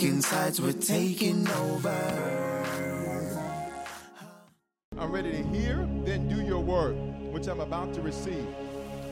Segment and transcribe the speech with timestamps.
[0.00, 1.92] taking sides, we're taking over.
[4.98, 6.94] I'm ready to hear, then do your word,
[7.30, 8.46] which I'm about to receive,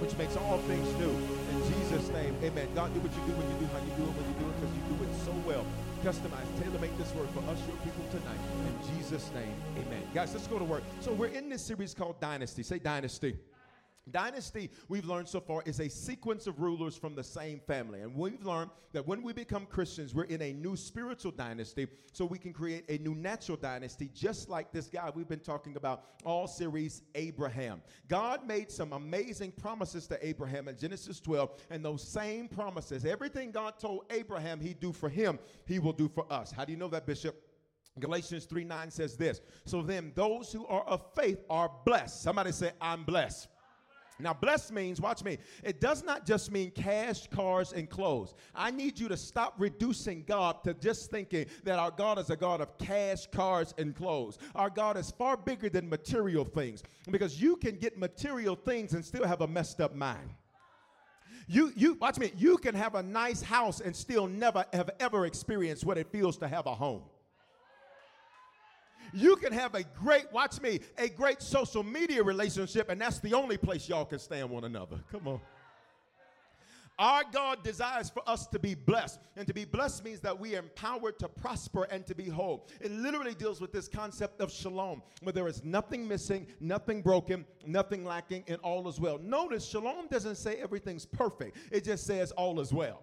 [0.01, 1.11] which makes all things new.
[1.11, 2.69] In Jesus' name, amen.
[2.75, 4.49] God, do what you do when you do how you do it, when you do
[4.49, 5.67] it, because you do it so well.
[6.03, 8.41] Customize, tailor make this word for us, your people, tonight.
[8.65, 10.09] In Jesus' name, amen.
[10.15, 10.85] Guys, let's go to work.
[11.01, 12.63] So we're in this series called Dynasty.
[12.63, 13.37] Say Dynasty.
[14.11, 18.01] Dynasty, we've learned so far, is a sequence of rulers from the same family.
[18.01, 22.25] And we've learned that when we become Christians, we're in a new spiritual dynasty, so
[22.25, 26.05] we can create a new natural dynasty, just like this guy we've been talking about
[26.25, 27.83] all series, Abraham.
[28.09, 33.51] God made some amazing promises to Abraham in Genesis 12, and those same promises, everything
[33.51, 36.51] God told Abraham he'd do for him, he will do for us.
[36.51, 37.45] How do you know that, Bishop?
[37.99, 39.41] Galatians 3 9 says this.
[39.65, 42.23] So then, those who are of faith are blessed.
[42.23, 43.49] Somebody say, I'm blessed.
[44.21, 48.35] Now, blessed means, watch me, it does not just mean cash, cars, and clothes.
[48.53, 52.37] I need you to stop reducing God to just thinking that our God is a
[52.37, 54.39] God of cash, cars, and clothes.
[54.57, 59.05] Our God is far bigger than material things because you can get material things and
[59.05, 60.31] still have a messed up mind.
[61.47, 65.27] You, you, watch me, you can have a nice house and still never have ever
[65.27, 67.03] experienced what it feels to have a home.
[69.13, 73.35] You can have a great, watch me, a great social media relationship, and that's the
[73.35, 74.99] only place y'all can stand one another.
[75.11, 75.41] Come on.
[76.99, 79.21] Our God desires for us to be blessed.
[79.37, 82.67] And to be blessed means that we are empowered to prosper and to be whole.
[82.81, 87.47] It literally deals with this concept of shalom, where there is nothing missing, nothing broken,
[87.65, 89.19] nothing lacking, and all is well.
[89.19, 93.03] Notice, shalom doesn't say everything's perfect, it just says all is well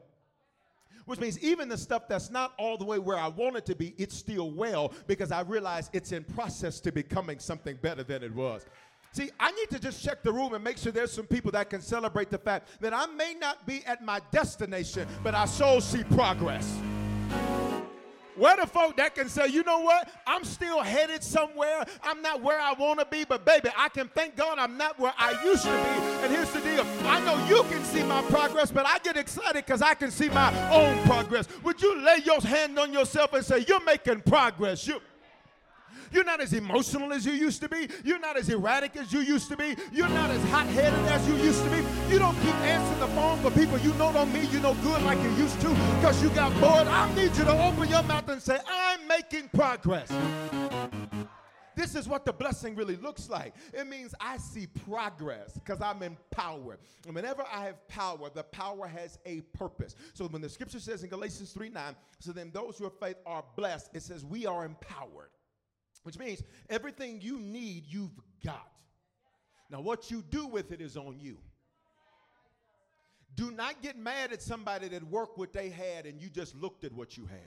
[1.05, 3.75] which means even the stuff that's not all the way where I want it to
[3.75, 8.23] be, it's still well because I realize it's in process to becoming something better than
[8.23, 8.65] it was.
[9.11, 11.69] See, I need to just check the room and make sure there's some people that
[11.69, 15.79] can celebrate the fact that I may not be at my destination, but I sure
[15.79, 16.77] see progress.
[18.35, 20.09] Where the folk that can say, you know what?
[20.27, 21.85] I'm still headed somewhere.
[22.03, 24.99] I'm not where I want to be, but baby, I can thank God I'm not
[24.99, 26.23] where I used to be.
[26.23, 29.65] And here's the deal I know you can see my progress, but I get excited
[29.65, 31.47] because I can see my own progress.
[31.63, 34.87] Would you lay your hand on yourself and say, You're making progress?
[34.87, 34.99] You
[36.15, 37.89] you're not as emotional as you used to be.
[38.05, 39.75] You're not as erratic as you used to be.
[39.91, 41.83] You're not as hot headed as you used to be.
[42.09, 45.01] You don't keep answering the phone for people you know don't mean you know good
[45.03, 46.87] like you used to because you got bored.
[46.87, 50.09] I need you to open your mouth and say, I'm making progress.
[51.75, 53.53] This is what the blessing really looks like.
[53.73, 56.77] It means I see progress because I'm in power.
[57.05, 59.95] And whenever I have power, the power has a purpose.
[60.13, 63.17] So when the scripture says in Galatians 3 9, so then those who have faith
[63.25, 65.31] are blessed, it says we are empowered
[66.05, 68.11] which means everything you need, you've
[68.45, 68.69] got.
[69.71, 71.37] Now, what you do with it is on you.
[73.33, 76.85] Do not get mad at somebody that worked what they had and you just looked
[76.85, 77.39] at what you had.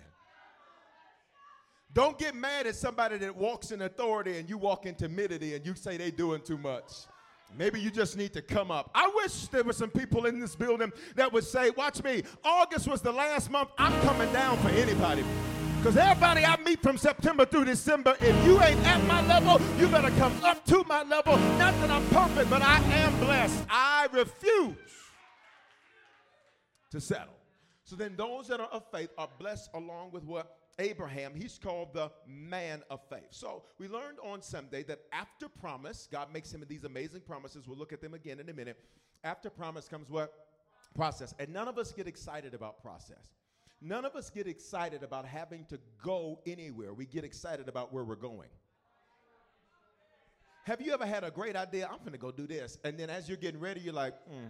[1.94, 5.64] Don't get mad at somebody that walks in authority and you walk in timidity and
[5.64, 6.92] you say they doing too much.
[7.56, 8.90] Maybe you just need to come up.
[8.92, 12.88] I wish there were some people in this building that would say, Watch me, August
[12.88, 13.70] was the last month.
[13.78, 15.24] I'm coming down for anybody.
[15.78, 19.86] Because everybody I meet from September through December, if you ain't at my level, you
[19.86, 21.36] better come up to my level.
[21.56, 23.64] Not that I'm perfect, but I am blessed.
[23.70, 24.76] I refuse
[26.90, 27.34] to settle.
[27.84, 30.56] So then those that are of faith are blessed along with what?
[30.80, 33.28] Abraham, he's called the man of faith.
[33.30, 37.68] So we learned on Sunday that after promise, God makes him these amazing promises.
[37.68, 38.78] We'll look at them again in a minute.
[39.22, 40.32] After promise comes what?
[40.96, 41.34] Process.
[41.38, 43.32] And none of us get excited about process.
[43.80, 46.92] None of us get excited about having to go anywhere.
[46.92, 48.48] We get excited about where we're going.
[50.64, 51.88] Have you ever had a great idea?
[51.90, 52.76] I'm going to go do this.
[52.84, 54.48] And then as you're getting ready, you're like, mm.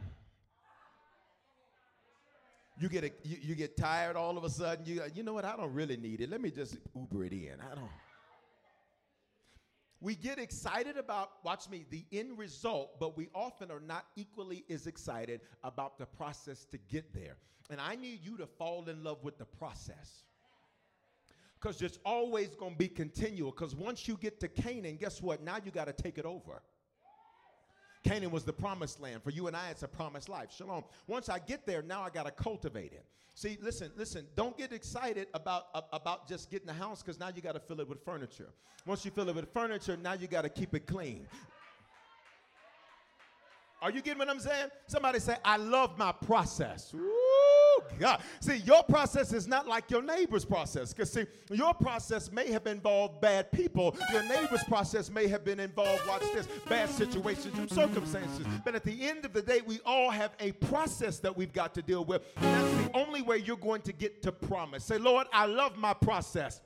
[2.80, 4.86] You get, a, you, you get tired all of a sudden.
[4.86, 5.44] You, you know what?
[5.44, 6.30] I don't really need it.
[6.30, 7.56] Let me just Uber it in.
[7.60, 7.90] I don't.
[10.00, 14.64] We get excited about, watch me, the end result, but we often are not equally
[14.70, 17.36] as excited about the process to get there.
[17.70, 20.22] And I need you to fall in love with the process
[21.60, 23.50] because it's always going to be continual.
[23.50, 25.42] Because once you get to Canaan, guess what?
[25.42, 26.62] Now you got to take it over.
[28.04, 29.22] Canaan was the promised land.
[29.22, 30.48] For you and I, it's a promised life.
[30.56, 30.84] Shalom.
[31.06, 33.04] Once I get there, now I got to cultivate it.
[33.34, 34.26] See, listen, listen.
[34.34, 37.60] Don't get excited about uh, about just getting a house because now you got to
[37.60, 38.48] fill it with furniture.
[38.84, 41.26] Once you fill it with furniture, now you got to keep it clean.
[43.80, 44.70] Are you getting what I'm saying?
[44.88, 46.92] Somebody say, I love my process.
[46.92, 47.00] Woo,
[47.98, 48.22] God.
[48.40, 50.92] See, your process is not like your neighbor's process.
[50.92, 53.96] Because, see, your process may have involved bad people.
[54.12, 58.46] Your neighbor's process may have been involved, watch this, bad situations and circumstances.
[58.64, 61.74] But at the end of the day, we all have a process that we've got
[61.74, 62.22] to deal with.
[62.36, 64.84] And that's the only way you're going to get to promise.
[64.84, 66.60] Say, Lord, I love my process.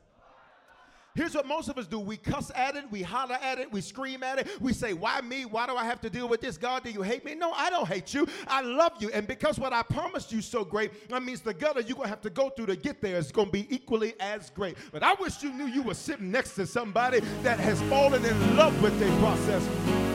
[1.15, 3.83] Here's what most of us do we cuss at it, we holler at it, we
[3.83, 5.45] scream at it, we say, Why me?
[5.45, 6.57] Why do I have to deal with this?
[6.57, 7.35] God, do you hate me?
[7.35, 8.27] No, I don't hate you.
[8.47, 9.11] I love you.
[9.11, 12.11] And because what I promised you so great, that means the gutter you're going to
[12.11, 14.77] have to go through to get there is going to be equally as great.
[14.91, 18.57] But I wish you knew you were sitting next to somebody that has fallen in
[18.57, 20.12] love with their process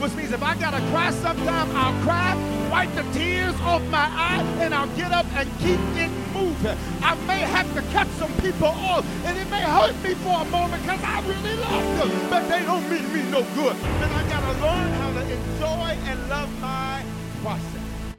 [0.00, 2.34] which means if I gotta cry sometime, I'll cry,
[2.70, 6.76] wipe the tears off my eye, and I'll get up and keep it moving.
[7.02, 10.44] I may have to cut some people off, and it may hurt me for a
[10.46, 13.76] moment because I really love them, but they don't mean me no good.
[13.76, 17.04] And I gotta learn how to enjoy and love my
[17.42, 18.16] process.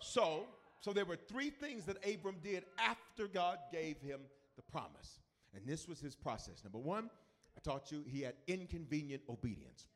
[0.00, 0.46] So,
[0.80, 4.20] so there were three things that Abram did after God gave him
[4.56, 5.20] the promise.
[5.54, 6.64] And this was his process.
[6.64, 7.08] Number one,
[7.56, 9.86] I taught you he had inconvenient obedience.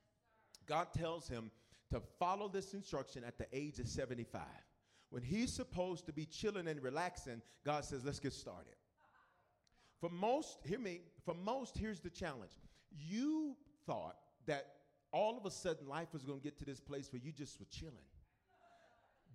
[0.66, 1.50] God tells him
[1.90, 4.42] to follow this instruction at the age of 75.
[5.10, 8.74] When he's supposed to be chilling and relaxing, God says, let's get started.
[10.00, 12.52] For most, hear me, for most, here's the challenge.
[12.96, 14.16] You thought
[14.46, 14.66] that
[15.12, 17.58] all of a sudden life was going to get to this place where you just
[17.58, 17.96] were chilling.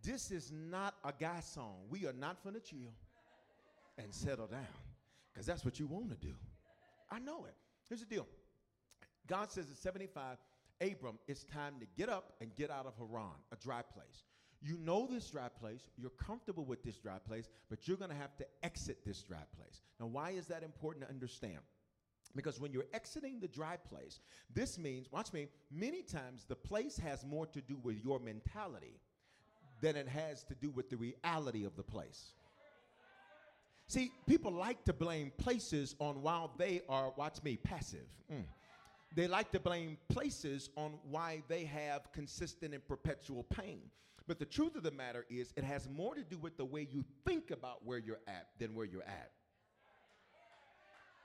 [0.01, 1.75] This is not a guy song.
[1.89, 2.93] We are not going to chill
[3.97, 4.65] and settle down
[5.33, 6.33] because that's what you want to do.
[7.11, 7.55] I know it.
[7.87, 8.27] Here's the deal
[9.27, 10.37] God says at 75,
[10.81, 14.23] Abram, it's time to get up and get out of Haran, a dry place.
[14.61, 18.15] You know this dry place, you're comfortable with this dry place, but you're going to
[18.15, 19.81] have to exit this dry place.
[19.99, 21.59] Now, why is that important to understand?
[22.35, 24.19] Because when you're exiting the dry place,
[24.53, 28.99] this means, watch me, many times the place has more to do with your mentality
[29.81, 32.31] than it has to do with the reality of the place.
[33.87, 38.07] See, people like to blame places on while they are, watch me, passive.
[38.33, 38.45] Mm.
[39.15, 43.83] They like to blame places on why they have consistent and perpetual pain.
[44.27, 46.87] But the truth of the matter is, it has more to do with the way
[46.91, 49.31] you think about where you're at than where you're at.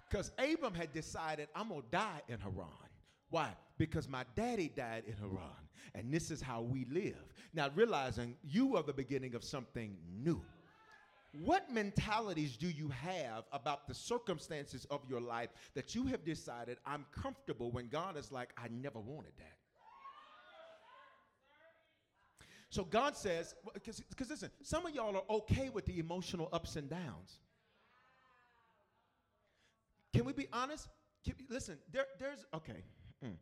[0.09, 2.67] Because Abram had decided, I'm going to die in Haran.
[3.31, 3.51] Why?
[3.79, 5.57] Because my daddy died in Haran,
[5.95, 7.33] and this is how we live.
[7.55, 10.43] Now, realizing you are the beginning of something new.
[11.33, 16.79] What mentalities do you have about the circumstances of your life that you have decided
[16.85, 19.57] I'm comfortable when God is like, I never wanted that?
[22.69, 26.89] So God says, because listen, some of y'all are okay with the emotional ups and
[26.89, 27.39] downs.
[30.13, 30.89] Can we be honest?
[31.25, 32.85] Can, listen, there, there's, okay.
[33.25, 33.35] Mm.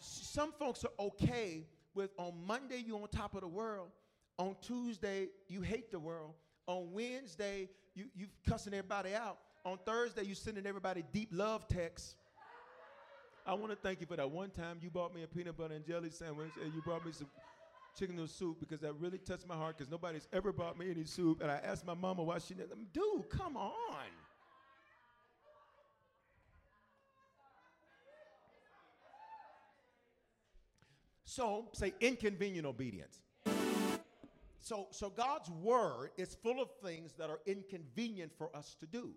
[0.00, 3.90] Some folks are okay with on Monday you're on top of the world,
[4.38, 6.34] on Tuesday you hate the world,
[6.68, 9.38] on Wednesday, you you cussing everybody out.
[9.64, 12.14] On Thursday, you sending everybody deep love texts.
[13.44, 15.74] I want to thank you for that one time you bought me a peanut butter
[15.74, 17.26] and jelly sandwich, and you brought me some
[17.98, 21.04] chicken noodle soup because that really touched my heart because nobody's ever bought me any
[21.04, 21.40] soup.
[21.40, 22.92] And I asked my mama why she didn't.
[22.92, 23.72] Dude, come on.
[31.24, 33.20] So, say inconvenient obedience.
[34.68, 39.12] So, so God's word is full of things that are inconvenient for us to do.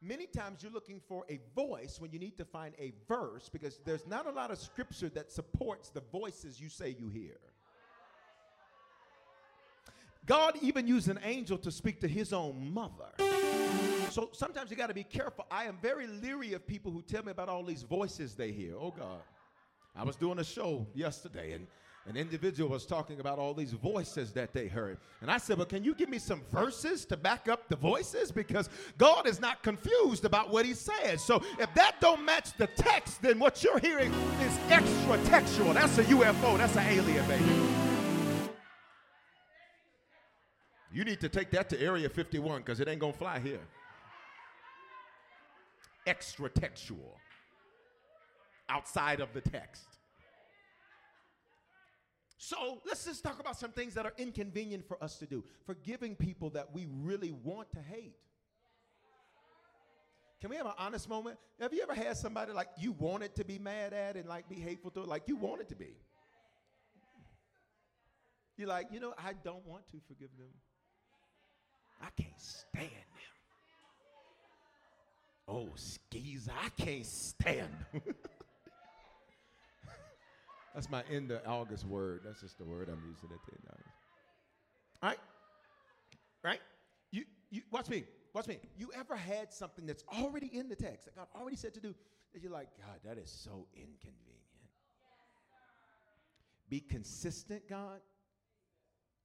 [0.00, 3.80] Many times you're looking for a voice when you need to find a verse because
[3.84, 7.38] there's not a lot of scripture that supports the voices you say you hear.
[10.24, 13.10] God even used an angel to speak to his own mother.
[14.10, 15.46] So sometimes you got to be careful.
[15.50, 18.74] I am very leery of people who tell me about all these voices they hear.
[18.78, 19.22] Oh, God.
[19.96, 21.66] I was doing a show yesterday, and
[22.08, 24.98] an individual was talking about all these voices that they heard.
[25.20, 28.32] And I said, Well, can you give me some verses to back up the voices?
[28.32, 28.68] Because
[28.98, 31.22] God is not confused about what he says.
[31.22, 35.72] So if that don't match the text, then what you're hearing is extra textual.
[35.74, 37.72] That's a UFO, that's an alien, baby.
[40.92, 43.60] You need to take that to Area 51 because it ain't gonna fly here.
[46.06, 47.16] Extra textual.
[48.68, 49.91] Outside of the text.
[52.44, 55.44] So let's just talk about some things that are inconvenient for us to do.
[55.64, 58.16] Forgiving people that we really want to hate.
[60.40, 61.38] Can we have an honest moment?
[61.60, 64.56] Have you ever had somebody like you wanted to be mad at and like be
[64.56, 65.94] hateful to, like you wanted to be?
[68.56, 70.50] You're like, you know, I don't want to forgive them.
[72.02, 73.22] I can't stand them.
[75.46, 78.02] Oh, skeezer, I can't stand them.
[80.74, 82.22] That's my end of August word.
[82.24, 83.96] That's just the word I'm using at the end of August.
[85.02, 85.18] All right?
[86.42, 86.60] Right?
[87.10, 88.04] You, you, watch me.
[88.34, 88.58] Watch me.
[88.78, 91.94] You ever had something that's already in the text that God already said to do
[92.32, 94.32] that you're like, God, that is so inconvenient.
[96.70, 98.00] Be consistent, God.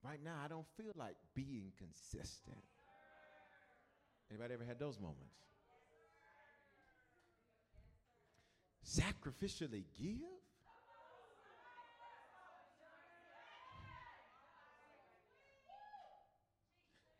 [0.04, 2.58] Right now, I don't feel like being consistent.
[4.30, 5.36] Anybody ever had those moments?
[8.86, 10.18] Sacrificially give?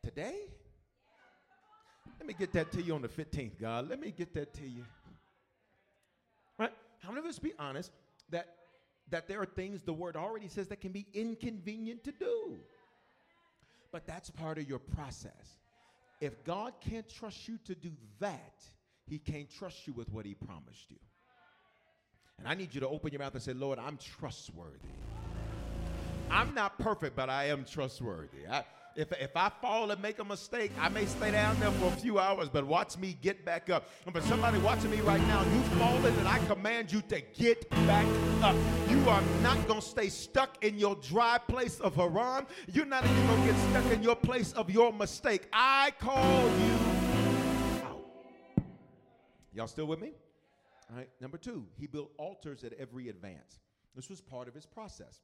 [0.08, 0.36] Today?
[2.18, 3.90] Let me get that to you on the 15th, God.
[3.90, 4.82] Let me get that to you.
[6.58, 6.72] Right?
[7.00, 7.92] How many of us be honest
[8.30, 8.54] that
[9.10, 12.56] that there are things the word already says that can be inconvenient to do?
[13.92, 15.58] But that's part of your process.
[16.22, 18.64] If God can't trust you to do that,
[19.06, 20.96] he can't trust you with what he promised you.
[22.38, 24.88] And I need you to open your mouth and say, Lord, I'm trustworthy.
[26.30, 28.46] I'm not perfect, but I am trustworthy.
[28.50, 28.64] I,
[28.96, 31.96] if, if I fall and make a mistake, I may stay down there for a
[31.96, 33.88] few hours, but watch me get back up.
[34.12, 38.06] For somebody watching me right now, you've fallen and I command you to get back
[38.42, 38.56] up.
[38.88, 42.46] You are not going to stay stuck in your dry place of Haran.
[42.72, 45.48] You're not even going to get stuck in your place of your mistake.
[45.52, 46.74] I call you
[47.84, 48.04] out.
[49.52, 50.12] Y'all still with me?
[50.90, 53.60] All right, number two, he built altars at every advance.
[53.94, 55.20] This was part of his process.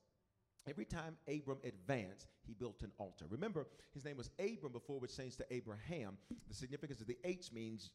[0.67, 3.27] Every time Abram advanced, he built an altar.
[3.29, 6.17] Remember, his name was Abram before which changed to Abraham.
[6.49, 7.91] The significance of the H means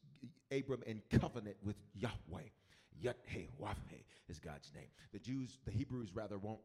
[0.52, 2.50] Abram in covenant with Yahweh.
[3.02, 3.16] Yahweh
[4.28, 4.90] is God's name.
[5.12, 6.60] The Jews, the Hebrews rather, won't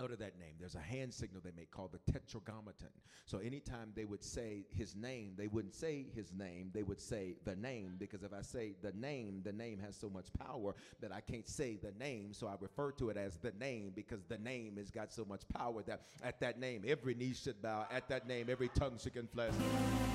[0.00, 0.54] utter that name.
[0.58, 2.88] There's a hand signal they make called the tetragrammaton.
[3.26, 7.36] So anytime they would say his name, they wouldn't say his name, they would say
[7.44, 11.12] the name because if I say the name, the name has so much power that
[11.12, 12.32] I can't say the name.
[12.32, 15.42] So I refer to it as the name because the name has got so much
[15.54, 19.14] power that at that name every knee should bow, at that name every tongue should
[19.14, 19.54] confess.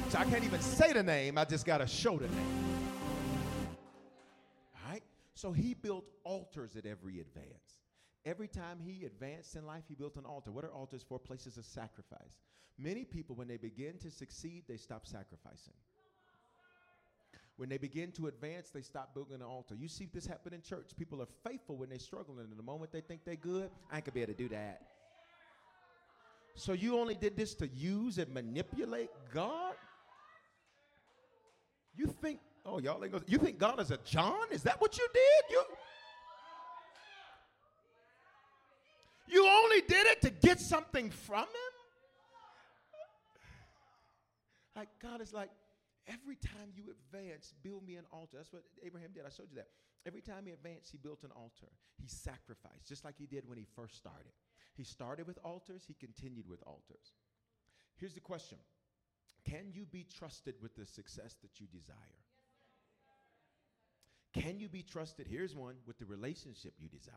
[0.10, 2.66] So I can't even say the name, I just got to show the name.
[4.76, 5.04] All right?
[5.36, 7.79] So he built altars at every advance.
[8.26, 10.52] Every time he advanced in life, he built an altar.
[10.52, 11.18] What are altars for?
[11.20, 12.42] Places of sacrifice.
[12.78, 15.74] Many people, when they begin to succeed, they stop sacrificing.
[17.58, 19.76] When they begin to advance, they stop building an altar.
[19.76, 20.92] You see this happen in church.
[20.98, 24.06] People are faithful when they're struggling, and the moment they think they're good, I ain't
[24.06, 24.82] gonna be able to do that.
[26.56, 29.76] So you only did this to use and manipulate God?
[31.96, 34.48] You think, oh, y'all ain't gonna, you think God is a John?
[34.52, 35.52] Is that what you did?
[35.52, 35.64] You
[39.30, 41.74] You only did it to get something from him?
[44.76, 45.50] Like, God is like,
[46.08, 48.38] every time you advance, build me an altar.
[48.38, 49.26] That's what Abraham did.
[49.26, 49.68] I showed you that.
[50.06, 51.68] Every time he advanced, he built an altar.
[51.98, 54.32] He sacrificed, just like he did when he first started.
[54.76, 57.14] He started with altars, he continued with altars.
[57.98, 58.58] Here's the question
[59.46, 61.96] Can you be trusted with the success that you desire?
[64.34, 65.28] Can you be trusted?
[65.28, 67.14] Here's one with the relationship you desire.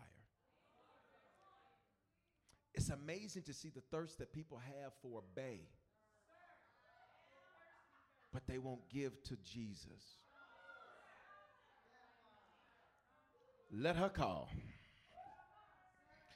[2.83, 5.61] It's amazing to see the thirst that people have for a bay,
[8.33, 10.17] but they won't give to Jesus.
[13.73, 14.49] Let her call.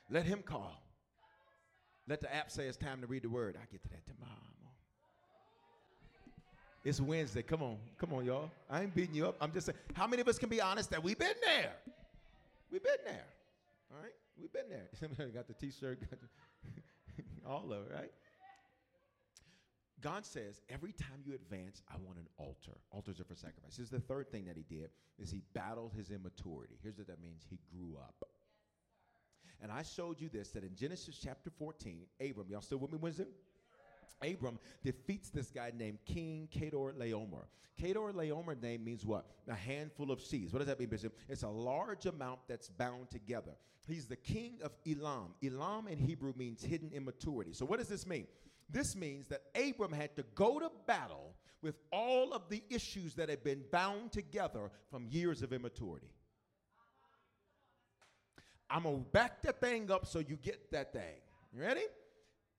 [0.09, 0.81] Let him call.
[2.07, 3.57] Let the app say it's time to read the word.
[3.61, 4.37] I get to that tomorrow.
[6.85, 7.43] It's Wednesday.
[7.43, 7.79] Come on.
[7.99, 8.53] Come on, y'all.
[8.71, 9.35] I ain't beating you up.
[9.41, 11.73] I'm just saying, how many of us can be honest that we've been there?
[12.71, 13.25] We've been there.
[13.91, 14.13] All right?
[14.39, 14.89] We've been there.
[15.01, 18.13] Somebody got the t-shirt, got the all of it, right?
[20.03, 22.79] God says, every time you advance, I want an altar.
[22.91, 23.77] Altars are for sacrifice.
[23.77, 26.77] This is the third thing that he did is he battled his immaturity.
[26.83, 27.47] Here's what that means.
[27.49, 28.29] He grew up.
[29.63, 32.99] And I showed you this that in Genesis chapter 14, Abram, y'all still with me
[33.01, 33.27] Wednesday?
[34.23, 37.45] Abram defeats this guy named King Chedorlaomer.
[37.81, 39.27] Kedor Laomer name means what?
[39.49, 40.53] A handful of seeds.
[40.53, 41.15] What does that mean, Bishop?
[41.29, 43.53] It's a large amount that's bound together.
[43.87, 45.35] He's the king of Elam.
[45.45, 47.53] Elam in Hebrew means hidden immaturity.
[47.53, 48.27] So what does this mean?
[48.69, 53.29] This means that Abram had to go to battle with all of the issues that
[53.29, 56.09] had been bound together from years of immaturity.
[58.69, 61.21] I'm going to back that thing up so you get that thing.
[61.55, 61.83] You ready?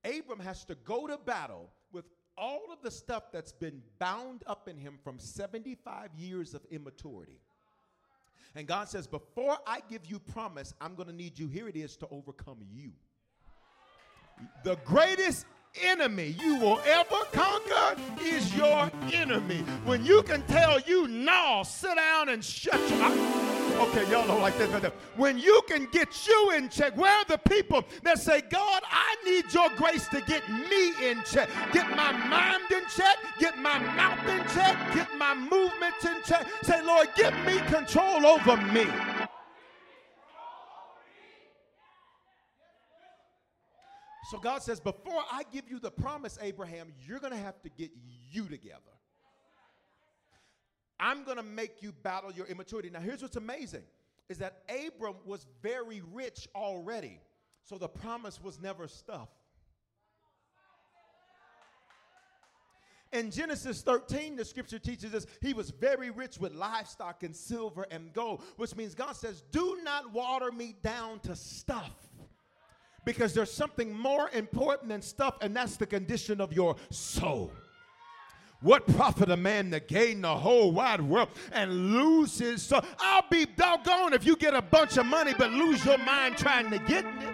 [0.06, 2.06] Abram has to go to battle with
[2.38, 7.39] all of the stuff that's been bound up in him from 75 years of immaturity.
[8.56, 11.75] And God says, Before I give you promise, I'm going to need you, here it
[11.75, 12.92] is, to overcome you.
[14.63, 15.46] The greatest
[15.84, 19.60] enemy you will ever conquer is your enemy.
[19.86, 23.47] When you can tell you, no, sit down and shut your mouth.
[23.77, 24.93] Okay, y'all don't like that.
[25.15, 29.15] When you can get you in check, where are the people that say, God, I
[29.24, 33.77] need your grace to get me in check, get my mind in check, get my
[33.77, 36.48] mouth in check, get my movements in check.
[36.63, 38.88] Say, Lord, give me control over me.
[44.31, 47.69] So God says, before I give you the promise, Abraham, you're going to have to
[47.69, 47.91] get
[48.31, 48.97] you together.
[51.00, 52.89] I'm going to make you battle your immaturity.
[52.89, 53.84] Now, here's what's amazing
[54.30, 57.20] is that Abram was very rich already.
[57.63, 59.30] So the promise was never stuff.
[63.13, 67.86] In Genesis 13, the scripture teaches us he was very rich with livestock and silver
[67.89, 71.94] and gold, which means God says, Do not water me down to stuff
[73.06, 77.54] because there's something more important than stuff, and that's the condition of your soul.
[78.62, 82.81] What profit a man to gain the whole wide world and lose his soul?
[83.00, 86.72] I'll be doggone if you get a bunch of money but lose your mind trying
[86.72, 87.34] to get it.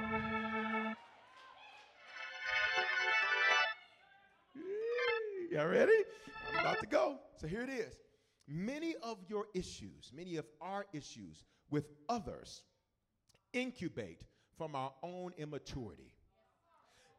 [5.50, 5.94] Y'all ready?
[6.54, 7.20] I'm about to go.
[7.38, 7.96] So here it is.
[8.48, 12.64] Many of your issues, many of our issues with others
[13.54, 14.24] incubate
[14.58, 16.12] from our own immaturity.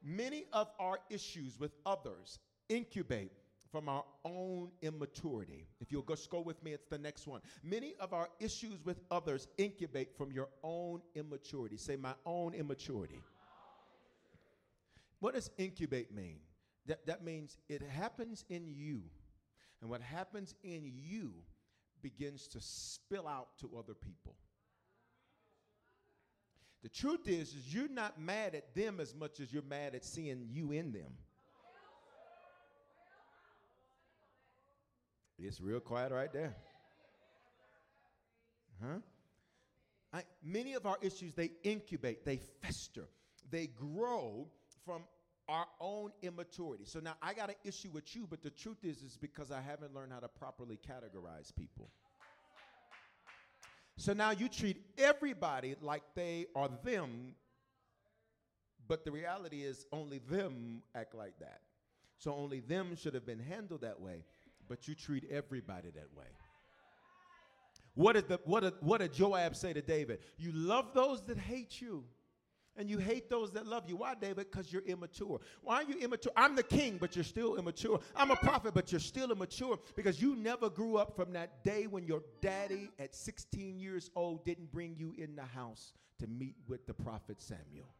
[0.02, 3.32] Many of our issues with others incubate
[3.74, 5.66] from our own immaturity.
[5.80, 7.40] If you'll just go with me, it's the next one.
[7.64, 11.76] Many of our issues with others incubate from your own immaturity.
[11.76, 13.20] Say, my own immaturity.
[15.18, 16.36] What does incubate mean?
[16.86, 19.02] That, that means it happens in you.
[19.80, 21.32] And what happens in you
[22.00, 24.36] begins to spill out to other people.
[26.84, 30.04] The truth is, is you're not mad at them as much as you're mad at
[30.04, 31.14] seeing you in them.
[35.46, 36.54] It's real quiet right there.
[38.82, 38.98] Huh?
[40.12, 43.08] I, many of our issues, they incubate, they fester,
[43.50, 44.48] they grow
[44.84, 45.02] from
[45.48, 46.84] our own immaturity.
[46.86, 49.60] So now I got an issue with you, but the truth is, is because I
[49.60, 51.90] haven't learned how to properly categorize people.
[53.96, 57.34] So now you treat everybody like they are them,
[58.88, 61.60] but the reality is only them act like that.
[62.18, 64.24] So only them should have been handled that way,
[64.68, 66.26] but you treat everybody that way.
[67.94, 70.18] What did, the, what, did, what did Joab say to David?
[70.36, 72.04] You love those that hate you
[72.76, 73.96] and you hate those that love you.
[73.96, 74.50] Why, David?
[74.50, 75.40] Because you're immature.
[75.62, 76.32] Why are you immature?
[76.36, 78.00] I'm the king, but you're still immature.
[78.16, 81.86] I'm a prophet, but you're still immature because you never grew up from that day
[81.86, 86.56] when your daddy at 16 years old didn't bring you in the house to meet
[86.66, 87.94] with the prophet Samuel.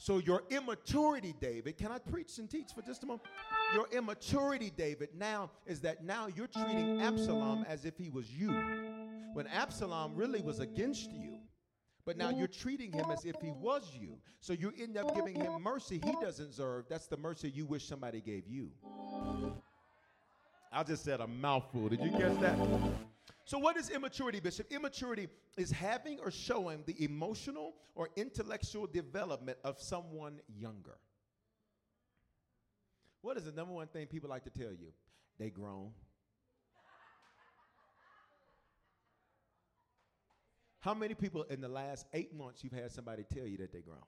[0.00, 3.26] So, your immaturity, David, can I preach and teach for just a moment?
[3.74, 8.52] Your immaturity, David, now is that now you're treating Absalom as if he was you,
[9.32, 11.38] when Absalom really was against you.
[12.06, 14.16] But now you're treating him as if he was you.
[14.40, 16.86] So you end up giving him mercy he doesn't deserve.
[16.88, 18.70] That's the mercy you wish somebody gave you.
[20.72, 21.88] I just said a mouthful.
[21.88, 22.56] Did you get that?
[23.48, 24.70] So, what is immaturity, Bishop?
[24.70, 30.98] Immaturity is having or showing the emotional or intellectual development of someone younger.
[33.22, 34.92] What is the number one thing people like to tell you?
[35.38, 35.92] They grown.
[40.80, 43.80] How many people in the last eight months you've had somebody tell you that they're
[43.80, 44.04] grown?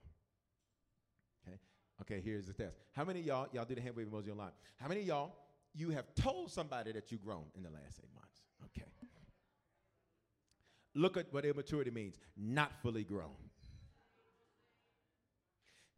[1.48, 1.56] Okay.
[2.02, 2.76] Okay, here's the test.
[2.92, 4.52] How many y'all, y'all do the hand wave emoji online?
[4.76, 5.34] How many y'all
[5.74, 8.42] you have told somebody that you've grown in the last eight months?
[8.66, 8.89] Okay.
[10.94, 13.36] Look at what immaturity means not fully grown.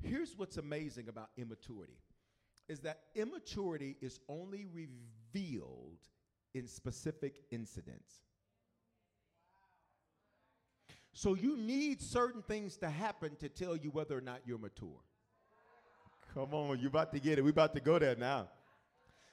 [0.03, 1.99] Here's what's amazing about immaturity
[2.69, 5.99] is that immaturity is only revealed
[6.55, 8.21] in specific incidents.
[11.13, 15.01] So you need certain things to happen to tell you whether or not you're mature.
[16.35, 17.43] Come on, you're about to get it.
[17.43, 18.49] We're about to go there now.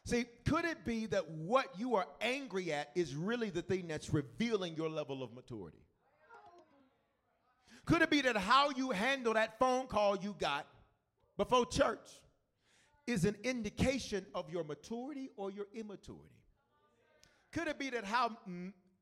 [0.05, 4.11] See, could it be that what you are angry at is really the thing that's
[4.13, 5.83] revealing your level of maturity?
[7.85, 10.67] Could it be that how you handle that phone call you got
[11.37, 12.07] before church
[13.07, 16.35] is an indication of your maturity or your immaturity?
[17.51, 18.37] Could it be that how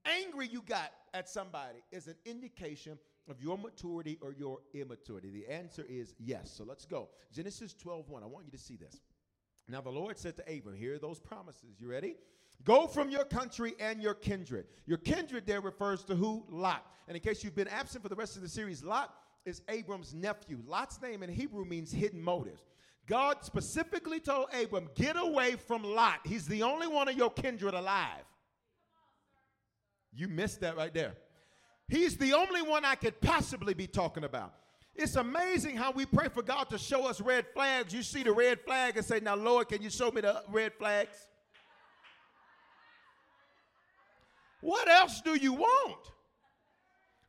[0.05, 5.31] angry you got at somebody is an indication of your maturity or your immaturity?
[5.31, 6.49] The answer is yes.
[6.49, 7.09] So let's go.
[7.33, 8.23] Genesis 12 1.
[8.23, 9.01] I want you to see this.
[9.69, 11.79] Now the Lord said to Abram, Here are those promises.
[11.79, 12.15] You ready?
[12.63, 14.65] Go from your country and your kindred.
[14.85, 16.45] Your kindred there refers to who?
[16.49, 16.85] Lot.
[17.07, 19.13] And in case you've been absent for the rest of the series, Lot
[19.45, 20.59] is Abram's nephew.
[20.65, 22.63] Lot's name in Hebrew means hidden motives.
[23.05, 26.19] God specifically told Abram, Get away from Lot.
[26.25, 28.25] He's the only one of your kindred alive.
[30.13, 31.13] You missed that right there.
[31.87, 34.53] He's the only one I could possibly be talking about.
[34.97, 37.93] It's amazing how we pray for God to show us red flags.
[37.93, 40.73] You see the red flag and say, Now, Lord, can you show me the red
[40.73, 41.15] flags?
[44.61, 45.99] What else do you want?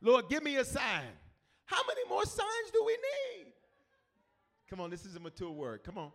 [0.01, 1.13] Lord, give me a sign.
[1.65, 3.53] How many more signs do we need?
[4.67, 5.83] Come on, this is a mature word.
[5.83, 6.11] Come on.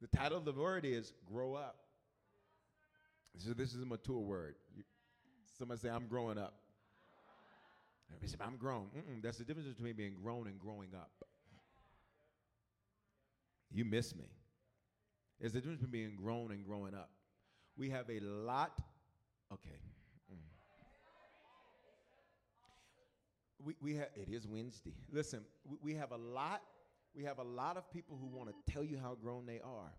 [0.00, 1.76] The title of the word is Grow Up.
[3.38, 4.56] So this is a mature word.
[5.58, 6.54] Somebody say, I'm growing up.
[8.40, 8.86] I'm grown.
[8.96, 11.10] Mm-mm, that's the difference between being grown and growing up.
[13.72, 14.30] You miss me.
[15.40, 17.10] There's the difference between being grown and growing up.
[17.76, 18.80] We have a lot.
[19.52, 19.80] Okay.
[20.32, 20.38] Mm.
[23.64, 24.94] We, we have, it is Wednesday.
[25.12, 26.62] Listen, we, we have a lot.
[27.14, 29.92] We have a lot of people who want to tell you how grown they are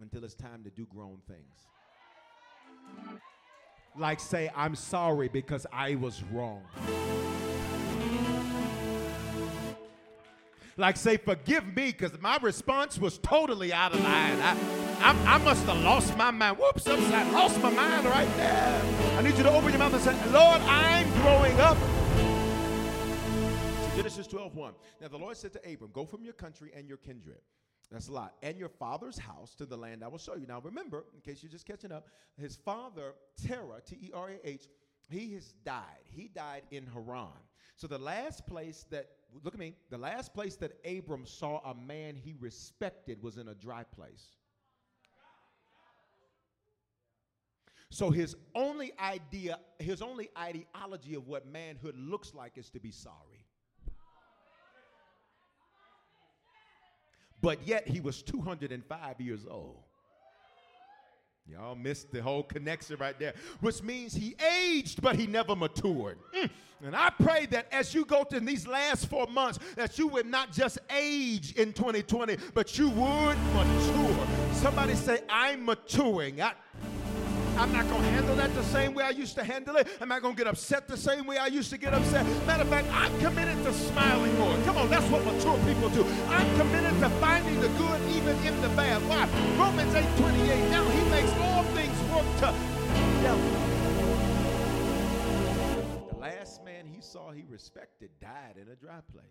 [0.00, 1.68] until it's time to do grown things
[3.98, 6.62] like say, I'm sorry because I was wrong.
[10.76, 14.38] Like say, forgive me because my response was totally out of line.
[14.40, 14.56] I,
[15.00, 16.56] I, I must have lost my mind.
[16.58, 18.82] Whoops, I lost my mind right there.
[19.16, 21.76] I need you to open your mouth and say, Lord, I'm growing up.
[23.96, 24.72] Genesis 12, 1.
[25.00, 27.40] Now the Lord said to Abram, Go from your country and your kindred
[27.90, 28.34] that's a lot.
[28.42, 30.46] And your father's house to the land I will show you.
[30.46, 33.14] Now remember, in case you're just catching up, his father,
[33.46, 34.68] Terah, T E R A H,
[35.08, 36.04] he has died.
[36.04, 37.28] He died in Haran.
[37.76, 39.08] So the last place that,
[39.42, 43.48] look at me, the last place that Abram saw a man he respected was in
[43.48, 44.36] a dry place.
[47.90, 52.90] So his only idea, his only ideology of what manhood looks like is to be
[52.90, 53.14] sorry.
[57.40, 59.76] But yet he was 205 years old.
[61.50, 66.18] Y'all missed the whole connection right there, which means he aged, but he never matured.
[66.36, 66.50] Mm.
[66.84, 70.26] And I pray that as you go through these last four months, that you would
[70.26, 74.26] not just age in 2020, but you would mature.
[74.52, 76.40] Somebody say, I'm maturing.
[76.42, 76.52] I,
[77.58, 79.88] I'm not going to handle that the same way I used to handle it.
[80.00, 82.24] I'm not going to get upset the same way I used to get upset.
[82.46, 84.56] Matter of fact, I'm committed to smiling more.
[84.64, 86.06] Come on, that's what mature people do.
[86.28, 89.02] I'm committed to finding the good even in the bad.
[89.08, 89.28] Why?
[89.58, 90.70] Romans 8 28.
[90.70, 93.42] Now he makes all things work together.
[96.12, 99.24] The last man he saw he respected died in a dry place.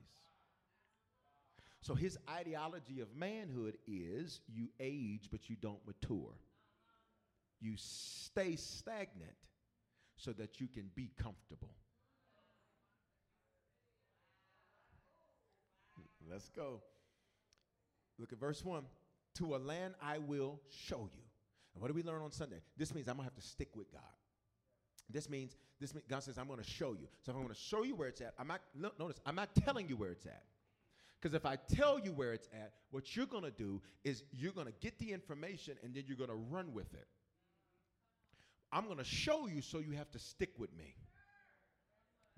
[1.80, 6.34] So his ideology of manhood is you age, but you don't mature
[7.60, 9.32] you stay stagnant
[10.16, 11.74] so that you can be comfortable.
[16.30, 16.82] Let's go.
[18.20, 18.84] Look at verse 1.
[19.36, 21.24] To a land I will show you.
[21.74, 22.62] And what do we learn on Sunday?
[22.76, 24.02] This means I'm going to have to stick with God.
[25.10, 27.08] This means this means God says I'm going to show you.
[27.22, 28.62] So if I'm going to show you where it's at, I'm not
[29.00, 30.44] notice I'm not telling you where it's at.
[31.22, 34.52] Because if I tell you where it's at, what you're going to do is you're
[34.52, 37.08] going to get the information and then you're going to run with it.
[38.72, 40.96] I'm going to show you so you have to stick with me.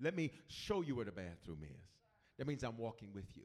[0.00, 1.86] Let me show you where the bathroom is.
[2.38, 3.42] That means I'm walking with you.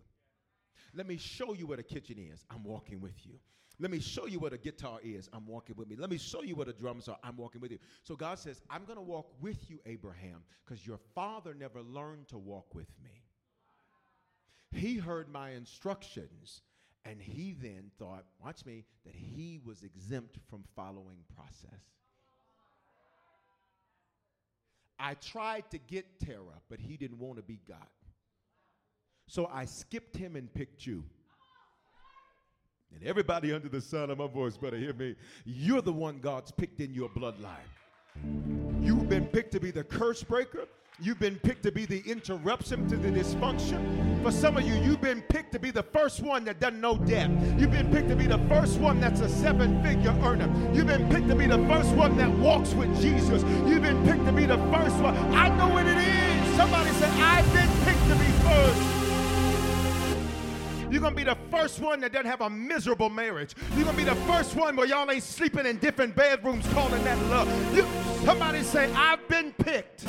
[0.94, 2.46] Let me show you where the kitchen is.
[2.50, 3.34] I'm walking with you.
[3.78, 5.30] Let me show you where the guitar is.
[5.34, 5.98] I'm walking with me.
[5.98, 7.18] Let me show you where the drums are.
[7.24, 7.80] I'm walking with you.
[8.04, 12.30] So God says, I'm going to walk with you, Abraham, because your father never learned
[12.30, 13.24] to walk with me.
[14.72, 16.62] He heard my instructions,
[17.04, 21.82] and he then thought, watch me, that he was exempt from following process.
[25.00, 27.78] I tried to get Terah, but he didn't want to be God.
[29.28, 31.04] So I skipped him and picked you.
[32.94, 35.16] And everybody under the sound of my voice better hear me.
[35.44, 37.56] You're the one God's picked in your bloodline.
[38.82, 40.68] You've been picked to be the curse breaker.
[41.02, 44.24] You've been picked to be the interruption to the dysfunction.
[44.24, 46.98] For some of you, you've been picked to be the first one that doesn't know
[46.98, 47.30] death.
[47.60, 50.50] You've been picked to be the first one that's a seven figure earner.
[50.74, 53.44] You've been picked to be the first one that walks with Jesus.
[53.68, 55.18] You've been picked to be the first one.
[55.34, 56.56] I know what it is.
[56.56, 59.06] Somebody said, I've been picked to be first.
[60.90, 63.54] You're gonna be the first one that doesn't have a miserable marriage.
[63.76, 67.18] You're gonna be the first one where y'all ain't sleeping in different bedrooms calling that
[67.26, 67.76] love.
[67.76, 67.86] You,
[68.24, 70.06] somebody say, I've been picked.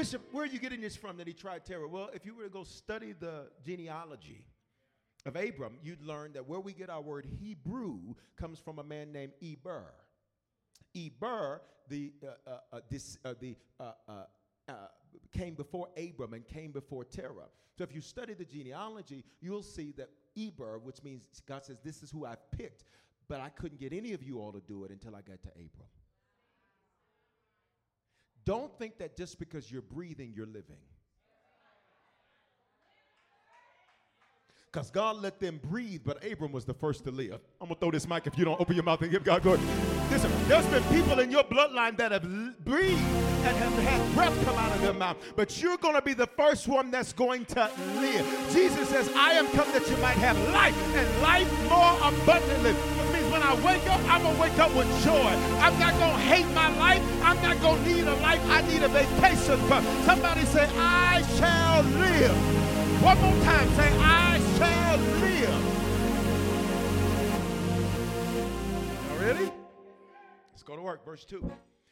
[0.00, 1.86] Bishop, where are you getting this from that he tried Terah?
[1.86, 4.46] Well, if you were to go study the genealogy
[5.26, 9.12] of Abram, you'd learn that where we get our word Hebrew comes from a man
[9.12, 9.92] named Eber.
[10.96, 11.60] Eber,
[11.90, 14.72] the, uh, uh, uh, this, uh, the uh, uh,
[15.32, 17.50] came before Abram and came before Terah.
[17.76, 22.02] So if you study the genealogy, you'll see that Eber, which means God says, This
[22.02, 22.84] is who I've picked,
[23.28, 25.50] but I couldn't get any of you all to do it until I got to
[25.50, 25.90] Abram.
[28.44, 30.76] Don't think that just because you're breathing, you're living.
[34.72, 37.40] Because God let them breathe, but Abram was the first to live.
[37.60, 39.42] I'm going to throw this mic if you don't open your mouth and give God
[39.42, 39.58] glory.
[40.10, 42.22] Listen, there's been people in your bloodline that have
[42.64, 46.14] breathed and have had breath come out of their mouth, but you're going to be
[46.14, 48.52] the first one that's going to live.
[48.52, 52.74] Jesus says, I am come that you might have life and life more abundantly
[53.50, 55.12] I wake up, I'm going to wake up with joy.
[55.58, 57.02] I'm not going to hate my life.
[57.24, 58.40] I'm not going to need a life.
[58.46, 59.58] I need a vacation.
[60.04, 62.30] Somebody say, I shall live.
[63.02, 65.50] One more time, say, I shall live.
[69.08, 69.50] Now, ready?
[70.52, 71.04] Let's go to work.
[71.04, 71.50] Verse 2.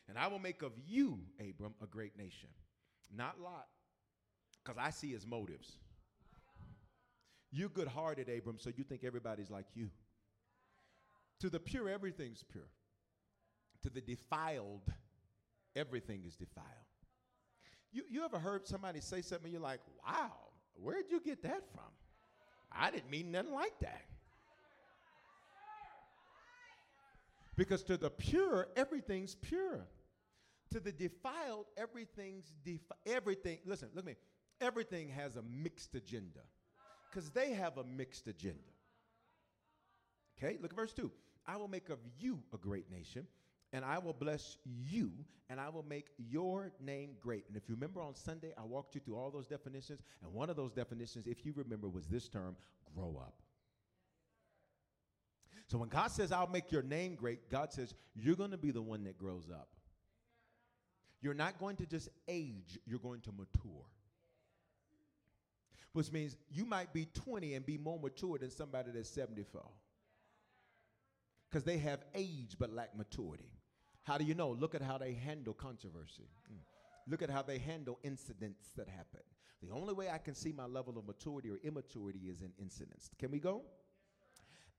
[0.08, 2.50] And I will make of you, Abram, a great nation.
[3.12, 3.66] Not Lot,
[4.64, 5.72] because I see his motives.
[7.50, 9.90] You're good hearted, Abram, so you think everybody's like you.
[11.40, 12.68] To the pure, everything's pure.
[13.82, 14.92] To the defiled,
[15.76, 16.66] everything is defiled.
[17.92, 20.32] You, you ever heard somebody say something you're like, wow,
[20.74, 21.90] where'd you get that from?
[22.70, 24.02] I didn't mean nothing like that.
[27.56, 29.86] Because to the pure, everything's pure.
[30.70, 33.58] To the defiled, everything's defi- everything.
[33.64, 34.16] Listen, look at me.
[34.60, 36.40] Everything has a mixed agenda.
[37.10, 38.58] Because they have a mixed agenda.
[40.36, 41.10] Okay, look at verse 2.
[41.48, 43.26] I will make of you a great nation,
[43.72, 45.10] and I will bless you,
[45.48, 47.44] and I will make your name great.
[47.48, 50.50] And if you remember on Sunday, I walked you through all those definitions, and one
[50.50, 52.54] of those definitions, if you remember, was this term
[52.94, 53.34] grow up.
[55.68, 58.70] So when God says, I'll make your name great, God says, you're going to be
[58.70, 59.68] the one that grows up.
[61.20, 63.84] You're not going to just age, you're going to mature.
[65.92, 69.62] Which means you might be 20 and be more mature than somebody that's 74
[71.48, 73.50] because they have age but lack maturity.
[74.02, 74.50] How do you know?
[74.50, 76.28] Look at how they handle controversy.
[76.50, 76.58] Mm.
[77.08, 79.20] Look at how they handle incidents that happen.
[79.62, 83.10] The only way I can see my level of maturity or immaturity is in incidents.
[83.18, 83.62] Can we go?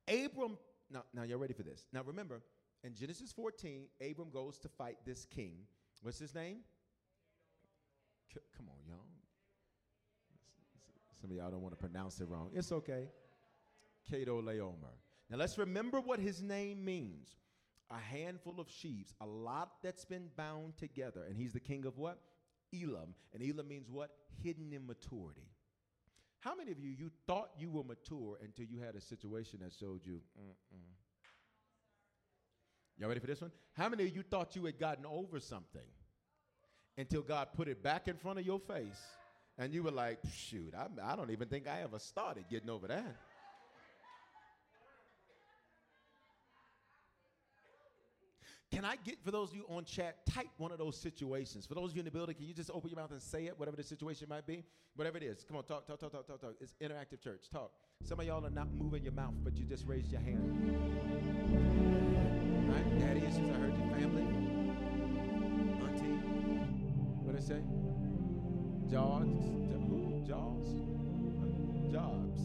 [0.08, 0.58] Abram,
[0.90, 1.88] now, now you're ready for this.
[1.92, 2.42] Now remember,
[2.84, 5.58] in Genesis 14, Abram goes to fight this king.
[6.02, 6.60] What's his name?
[8.34, 9.06] C- come on, y'all.
[11.20, 12.50] Some of y'all don't want to pronounce it wrong.
[12.54, 13.10] It's okay.
[14.10, 14.96] Chedorlaomer.
[15.30, 17.30] Now let's remember what his name means.
[17.92, 21.24] A handful of sheaves, a lot that's been bound together.
[21.28, 22.20] And he's the king of what?
[22.74, 23.16] Elam.
[23.34, 24.12] And Elam means what?
[24.44, 25.48] Hidden in maturity.
[26.40, 29.74] How many of you, you thought you were mature until you had a situation that
[29.74, 30.80] showed you, mm-mm.
[32.98, 33.52] Y'all ready for this one?
[33.74, 35.88] How many of you thought you had gotten over something
[36.98, 39.02] until God put it back in front of your face
[39.58, 42.88] and you were like, shoot, I, I don't even think I ever started getting over
[42.88, 43.16] that?
[48.72, 51.66] Can I get, for those of you on chat, type one of those situations.
[51.66, 53.48] For those of you in the building, can you just open your mouth and say
[53.48, 54.64] it, whatever the situation might be?
[54.96, 55.44] Whatever it is.
[55.44, 56.54] Come on, talk, talk, talk, talk, talk, talk.
[56.62, 57.50] It's interactive church.
[57.52, 57.72] Talk.
[58.04, 60.40] Some of y'all are not moving your mouth, but you just raised your hand.
[62.70, 63.00] Right?
[63.00, 64.22] Daddy issues, I heard your family.
[65.84, 66.20] Auntie.
[67.26, 67.62] What did I say?
[68.92, 69.26] Jaws.
[69.26, 70.24] Who?
[70.28, 70.68] Jaws?
[71.92, 72.42] Jobs.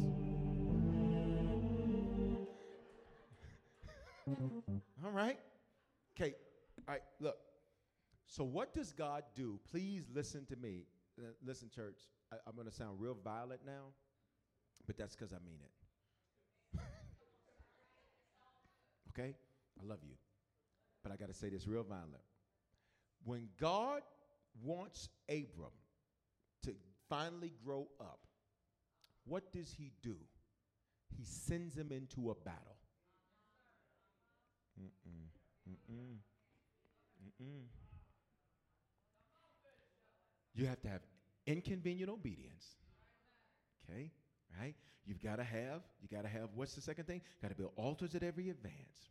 [5.04, 5.38] All right.
[6.16, 6.34] Okay,
[6.86, 7.36] all right, look.
[8.26, 9.58] So, what does God do?
[9.70, 10.84] Please listen to me.
[11.18, 12.00] Uh, listen, church.
[12.32, 13.92] I, I'm going to sound real violent now,
[14.86, 16.80] but that's because I mean it.
[19.18, 19.34] okay?
[19.80, 20.14] I love you.
[21.02, 22.22] But I got to say this real violent.
[23.24, 24.02] When God
[24.62, 25.72] wants Abram
[26.62, 26.74] to
[27.08, 28.20] finally grow up,
[29.26, 30.16] what does he do?
[31.16, 32.76] He sends him into a battle.
[34.80, 35.28] Mm-mm,
[35.68, 36.18] mm-mm,
[37.24, 37.62] mm-mm.
[40.54, 41.00] You have to have
[41.46, 42.66] inconvenient obedience.
[43.90, 44.10] Okay?
[44.60, 44.74] Right?
[45.06, 47.20] You've got to have, you got to have, what's the second thing?
[47.42, 49.10] Got to build altars at every advance.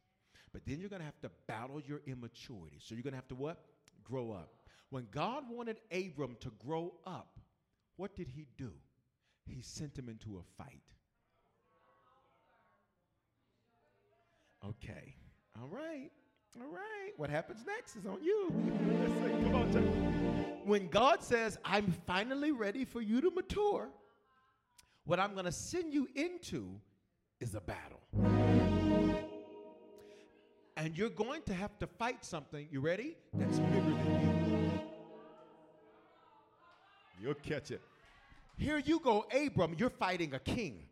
[0.51, 2.79] But then you're going to have to battle your immaturity.
[2.79, 3.57] So you're going to have to what?
[4.03, 4.53] Grow up.
[4.89, 7.39] When God wanted Abram to grow up,
[7.97, 8.71] what did he do?
[9.45, 10.81] He sent him into a fight.
[14.65, 15.15] Okay.
[15.59, 16.11] All right.
[16.59, 17.13] All right.
[17.17, 18.47] What happens next is on you.
[19.53, 23.89] On, when God says, I'm finally ready for you to mature,
[25.05, 26.69] what I'm going to send you into
[27.39, 28.01] is a battle.
[30.77, 33.15] And you're going to have to fight something, you ready?
[33.33, 34.71] That's bigger than you.
[37.21, 37.81] You'll catch it.
[38.57, 40.85] Here you go, Abram, you're fighting a king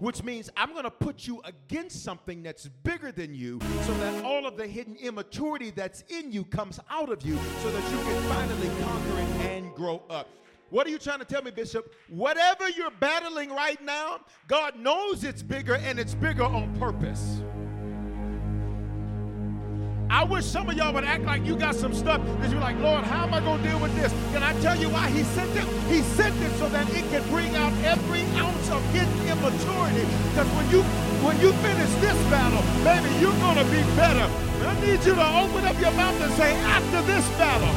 [0.00, 4.24] which means I'm going to put you against something that's bigger than you so that
[4.24, 7.98] all of the hidden immaturity that's in you comes out of you so that you
[7.98, 10.28] can finally conquer it and grow up.
[10.70, 11.92] What are you trying to tell me, Bishop?
[12.08, 17.42] Whatever you're battling right now, God knows it's bigger and it's bigger on purpose.
[20.10, 22.76] I wish some of y'all would act like you got some stuff that you're like,
[22.80, 24.10] Lord, how am I going to deal with this?
[24.34, 25.62] Can I tell you why He sent it?
[25.86, 30.02] He sent it so that it can bring out every ounce of hidden immaturity.
[30.34, 30.82] Because when you
[31.22, 34.26] when you finish this battle, baby, you're going to be better.
[34.66, 37.70] I need you to open up your mouth and say, after this battle,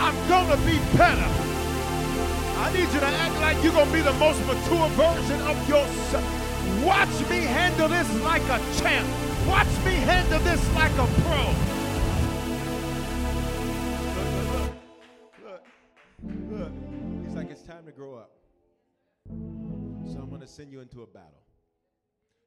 [0.00, 1.28] I'm going to be better.
[2.64, 5.56] I need you to act like you're going to be the most mature version of
[5.68, 6.24] yourself.
[6.82, 9.25] Watch me handle this like a champ.
[9.46, 11.42] Watch me handle this like a pro.
[14.14, 14.72] Look, look, look,
[15.44, 15.62] look.
[16.50, 16.72] look.
[17.24, 18.32] He's like, it's time to grow up.
[19.28, 21.42] So I'm going to send you into a battle.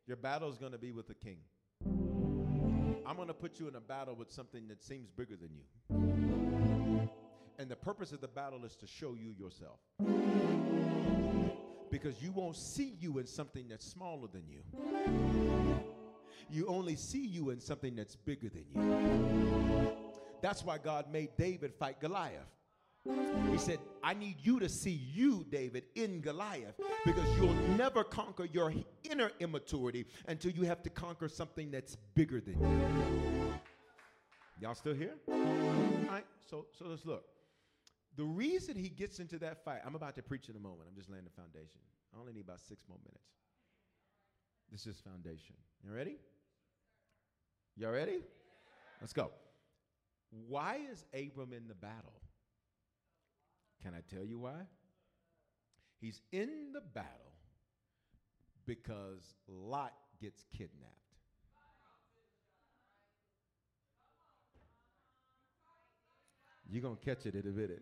[0.07, 1.38] Your battle is going to be with the king.
[3.05, 7.09] I'm going to put you in a battle with something that seems bigger than you.
[7.57, 9.79] And the purpose of the battle is to show you yourself.
[11.91, 15.78] Because you won't see you in something that's smaller than you
[16.51, 19.95] you only see you in something that's bigger than you.
[20.41, 22.47] That's why God made David fight Goliath.
[23.51, 28.45] He said, I need you to see you, David, in Goliath, because you'll never conquer
[28.45, 28.73] your
[29.09, 33.53] inner immaturity until you have to conquer something that's bigger than you.
[34.62, 35.15] Y'all still here?
[35.27, 35.35] All
[36.09, 37.23] right, so, so let's look.
[38.17, 40.89] The reason he gets into that fight, I'm about to preach in a moment.
[40.89, 41.79] I'm just laying the foundation.
[42.13, 43.23] I only need about six more minutes.
[44.71, 45.55] This is foundation.
[45.83, 46.17] You ready?
[47.79, 48.19] Y'all ready?
[48.99, 49.31] Let's go.
[50.49, 52.19] Why is Abram in the battle?
[53.81, 54.67] Can I tell you why?
[56.01, 57.31] He's in the battle
[58.65, 60.93] because Lot gets kidnapped.
[66.69, 67.81] You're going to catch it in a minute.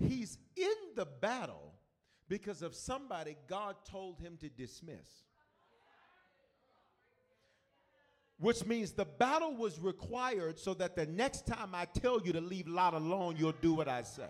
[0.00, 1.74] He's in the battle
[2.30, 5.22] because of somebody God told him to dismiss
[8.38, 12.40] which means the battle was required so that the next time I tell you to
[12.40, 14.28] leave Lot alone, you'll do what I say.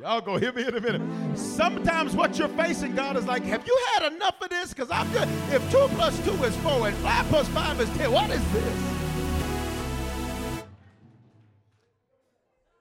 [0.00, 1.38] Y'all go hear me in a minute.
[1.38, 4.72] Sometimes what you're facing, God is like, have you had enough of this?
[4.72, 5.28] Because I'm good.
[5.52, 8.90] If two plus two is four and five plus five is ten, what is this?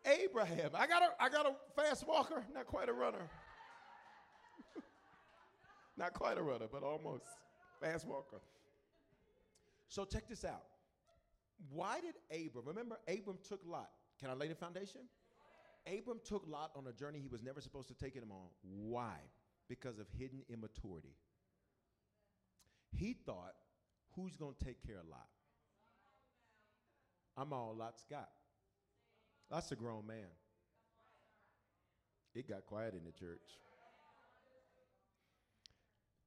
[0.06, 0.72] Abraham.
[0.74, 3.30] I got a I got a fast walker, not quite a runner.
[5.98, 7.26] not quite a runner, but almost.
[7.82, 8.40] Fast walker.
[9.90, 10.64] So check this out.
[11.70, 13.90] Why did Abram, remember Abram took Lot.
[14.20, 15.02] Can I lay the foundation?
[15.88, 18.48] Abram took Lot on a journey he was never supposed to take him on.
[18.62, 19.16] Why?
[19.68, 21.16] Because of hidden immaturity.
[22.92, 23.54] He thought,
[24.16, 25.28] who's going to take care of Lot?
[27.38, 28.30] I'm all Lot's got.
[29.50, 30.30] That's a grown man.
[32.36, 33.42] It got quiet in the church.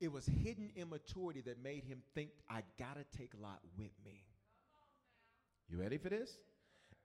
[0.02, 4.24] It was hidden immaturity that made him think, I gotta take a Lot with me.
[5.68, 6.38] You ready for this?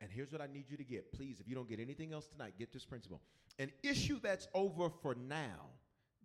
[0.01, 1.13] And here's what I need you to get.
[1.13, 3.21] Please, if you don't get anything else tonight, get this principle.
[3.59, 5.69] An issue that's over for now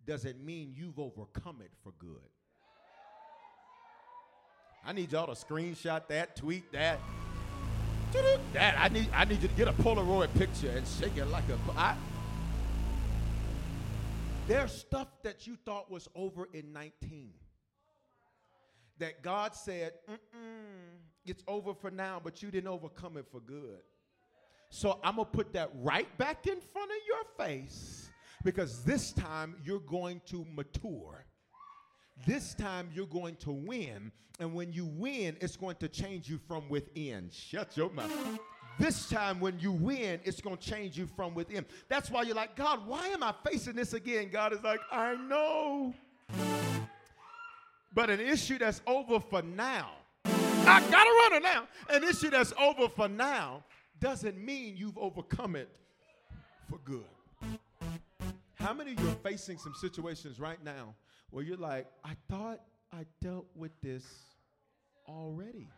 [0.06, 2.30] doesn't mean you've overcome it for good.
[4.82, 6.98] I need y'all to screenshot that, tweet that.
[8.54, 11.44] That I need I need you to get a Polaroid picture and shake it like
[11.50, 11.96] a I,
[14.48, 17.30] there's stuff that you thought was over in 19
[18.98, 19.92] that God said,
[21.24, 23.80] it's over for now, but you didn't overcome it for good.
[24.70, 28.10] So I'm going to put that right back in front of your face
[28.44, 31.24] because this time you're going to mature.
[32.26, 34.12] This time you're going to win.
[34.40, 37.28] And when you win, it's going to change you from within.
[37.32, 38.10] Shut your mouth.
[38.78, 41.64] This time when you win, it's going to change you from within.
[41.88, 44.30] That's why you're like, God, why am I facing this again?
[44.32, 45.94] God is like, I know.
[47.94, 49.90] But an issue that's over for now,
[50.24, 51.64] I gotta run it now.
[51.90, 53.64] An issue that's over for now
[54.00, 55.68] doesn't mean you've overcome it
[56.70, 57.04] for good.
[58.54, 60.94] How many of you are facing some situations right now
[61.30, 62.60] where you're like, I thought
[62.92, 64.04] I dealt with this
[65.06, 65.68] already?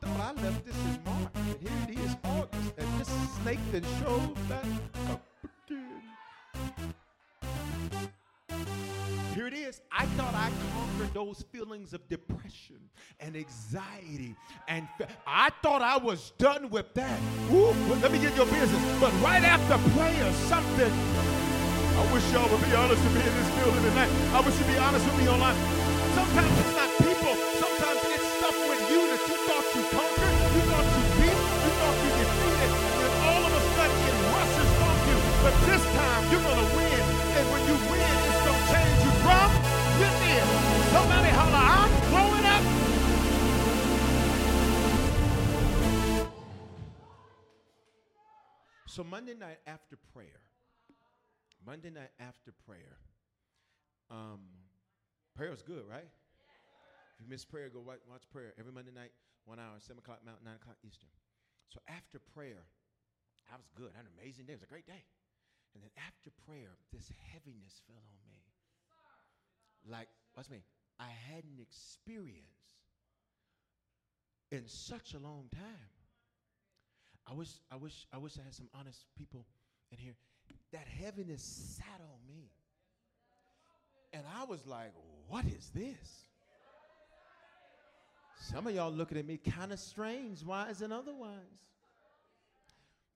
[0.00, 3.08] Thought I left this in March, and here it is, August, and this
[3.42, 4.64] snake that shows back
[5.10, 5.22] up
[5.66, 6.02] again.
[9.34, 9.80] Here it is.
[9.90, 12.78] I thought I conquered those feelings of depression
[13.20, 14.36] and anxiety.
[14.68, 17.18] And fe- I thought I was done with that.
[17.52, 17.72] Ooh,
[18.02, 19.00] let me get your business.
[19.00, 20.92] But right after prayer, something.
[20.92, 24.10] I wish y'all would be honest with me in this building tonight.
[24.32, 25.56] I wish you'd be honest with me online.
[26.14, 26.89] Sometimes it's not
[41.00, 42.60] Somebody holler, I'm growing up.
[48.84, 50.44] So Monday night after prayer,
[51.64, 53.00] Monday night after prayer,
[54.10, 54.40] um,
[55.34, 56.04] prayer was good, right?
[56.04, 59.12] If you miss prayer, go watch, watch prayer every Monday night,
[59.46, 61.08] one hour, 7 o'clock Mountain, 9 o'clock Eastern.
[61.70, 62.68] So after prayer,
[63.48, 63.88] I was good.
[63.94, 64.52] I had an amazing day.
[64.52, 65.00] It was a great day.
[65.72, 68.44] And then after prayer, this heaviness fell on me.
[69.88, 70.60] Like, what's me?
[71.00, 72.44] I hadn't experienced
[74.52, 75.90] in such a long time.
[77.26, 79.46] I wish, I wish, I wish I had some honest people
[79.90, 80.14] in here.
[80.72, 82.50] That heaviness sat on me.
[84.12, 84.92] And I was like,
[85.28, 86.24] what is this?
[88.40, 91.30] Some of y'all looking at me kind of strange, wise and otherwise.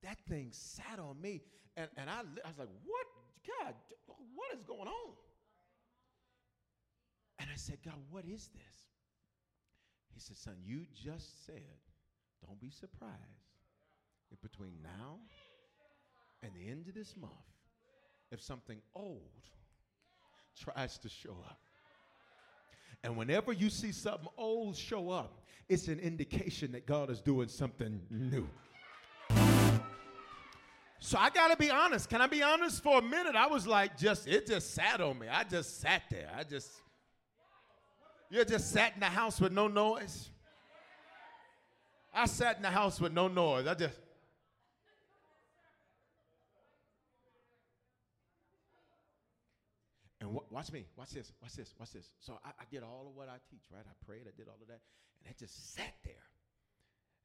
[0.02, 1.42] That thing sat on me.
[1.76, 3.06] And, and I, I was like, what?
[3.46, 3.74] God,
[4.06, 5.12] what is going on?
[7.54, 8.88] I said, God, what is this?
[10.12, 11.78] He said, son, you just said,
[12.44, 13.14] don't be surprised
[14.32, 15.18] if between now
[16.42, 17.32] and the end of this month,
[18.32, 19.20] if something old
[20.58, 21.60] tries to show up.
[23.04, 27.46] And whenever you see something old show up, it's an indication that God is doing
[27.46, 28.48] something new.
[30.98, 32.10] So I got to be honest.
[32.10, 33.36] Can I be honest for a minute?
[33.36, 35.28] I was like, just, it just sat on me.
[35.28, 36.30] I just sat there.
[36.36, 36.80] I just,
[38.30, 40.30] you just sat in the house with no noise.
[42.12, 43.66] I sat in the house with no noise.
[43.66, 43.98] I just,
[50.24, 52.08] And wa- watch me, watch this, watch this, watch this.
[52.18, 53.84] So I, I did all of what I teach, right?
[53.84, 54.80] I prayed, I did all of that,
[55.20, 56.24] and it just sat there.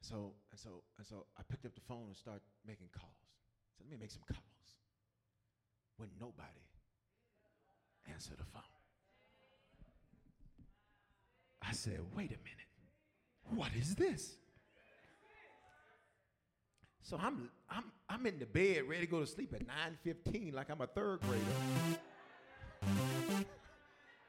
[0.01, 3.23] So and so and so I picked up the phone and started making calls.
[3.77, 4.67] So let me make some calls.
[5.95, 6.67] When nobody
[8.11, 8.78] answered the phone.
[11.61, 12.59] I said, wait a minute.
[13.55, 14.35] What is this?
[17.01, 19.65] So I'm I'm I'm in the bed ready to go to sleep at
[20.05, 21.43] 9:15 like I'm a third grader.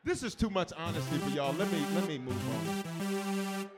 [0.02, 1.52] This is too much honesty for y'all.
[1.52, 3.70] Let me let me move on.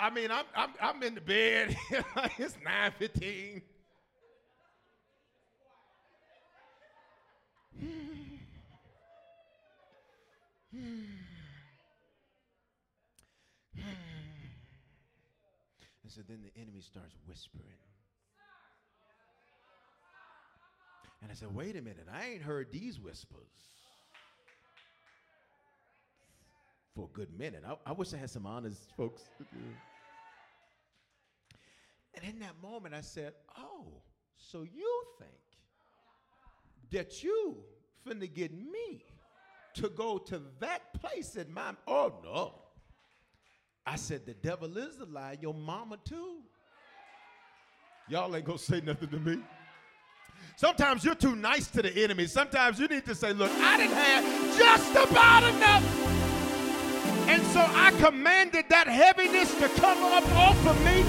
[0.00, 1.76] I mean, I'm I'm, I'm in the bed.
[2.38, 3.62] it's 9:15.
[16.06, 17.66] And so then the enemy starts whispering.
[21.20, 23.50] And I said, wait a minute, I ain't heard these whispers
[26.94, 27.64] for a good minute.
[27.66, 29.22] I, I wish I had some honest folks.
[32.14, 33.88] And in that moment, I said, oh,
[34.36, 35.32] so you think
[36.92, 37.64] that you
[38.06, 39.02] finna get me
[39.74, 42.54] to go to that place in my, oh no.
[43.86, 46.38] I said, the devil is a lie, your mama too.
[48.08, 49.38] Y'all ain't gonna say nothing to me.
[50.56, 52.26] Sometimes you're too nice to the enemy.
[52.26, 55.84] Sometimes you need to say, Look, I didn't have just about enough.
[57.28, 61.04] And so I commanded that heaviness to come up off of me.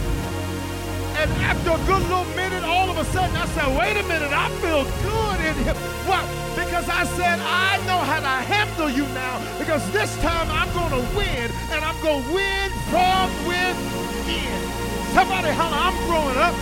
[1.21, 4.31] And after a good little minute, all of a sudden I said, Wait a minute,
[4.31, 5.75] I feel good in him.
[6.05, 6.21] Why?
[6.77, 9.41] Because I said, I know how to handle you now.
[9.57, 14.61] Because this time I'm going to win, and I'm going to win from within.
[15.09, 16.53] Somebody holler, I'm growing up.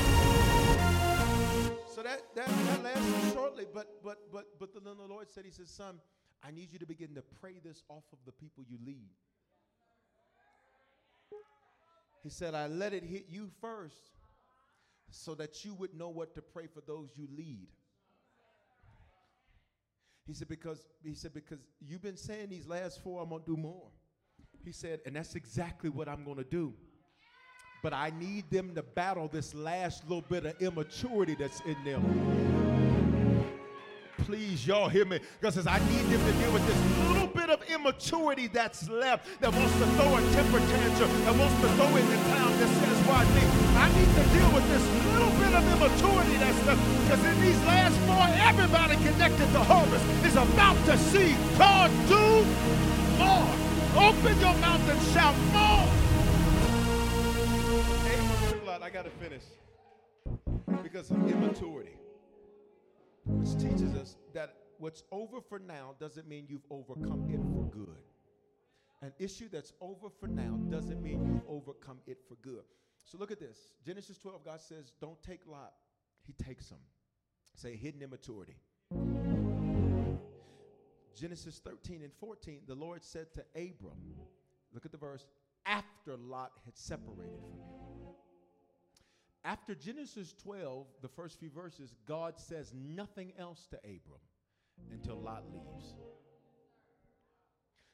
[1.90, 5.52] So that, that, that lasted shortly, but, but, but, but then the Lord said, He
[5.52, 6.00] said, Son,
[6.42, 9.10] I need you to begin to pray this off of the people you lead.
[12.24, 14.12] He said, I let it hit you first
[15.12, 17.68] so that you would know what to pray for those you lead.
[20.28, 23.56] He said, because he said, because you've been saying these last four, I'm gonna do
[23.56, 23.90] more.
[24.64, 26.74] He said, and that's exactly what I'm gonna do.
[27.84, 32.46] But I need them to battle this last little bit of immaturity that's in them
[34.26, 35.20] please, y'all hear me.
[35.40, 39.40] God says, I need them to deal with this little bit of immaturity that's left
[39.40, 42.70] that wants to throw a temper tantrum, that wants to throw in the town that
[42.82, 43.46] says, why me?
[43.78, 44.82] I need to deal with this
[45.14, 46.82] little bit of immaturity that's left.
[47.06, 52.26] Because in these last four, everybody connected to harvest is about to see God do
[53.22, 53.46] more.
[54.10, 55.86] Open your mouth and shout more.
[58.82, 59.42] I got to finish
[60.84, 61.98] because of immaturity
[63.26, 68.04] which teaches us that what's over for now doesn't mean you've overcome it for good.
[69.02, 72.64] An issue that's over for now doesn't mean you've overcome it for good.
[73.04, 73.58] So look at this.
[73.86, 75.74] Genesis 12, God says, Don't take Lot.
[76.24, 76.80] He takes him.
[77.54, 78.56] Say, hidden immaturity.
[81.16, 83.98] Genesis 13 and 14, the Lord said to Abram,
[84.74, 85.28] look at the verse,
[85.66, 88.16] after Lot had separated from him.
[89.46, 94.20] After Genesis 12, the first few verses, God says nothing else to Abram
[94.92, 95.96] until Lot leaves.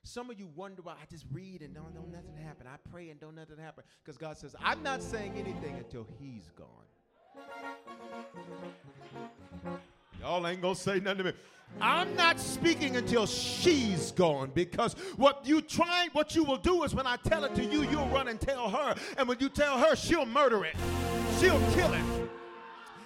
[0.03, 2.67] Some of you wonder why I just read and don't, don't nothing happen.
[2.67, 3.83] I pray and don't nothing happen.
[4.03, 6.67] Because God says, I'm not saying anything until he's gone.
[10.19, 11.33] Y'all ain't gonna say nothing to me.
[11.79, 16.93] I'm not speaking until she's gone because what you try, what you will do is
[16.93, 18.95] when I tell it to you, you'll run and tell her.
[19.17, 20.75] And when you tell her, she'll murder it.
[21.39, 22.20] She'll kill it.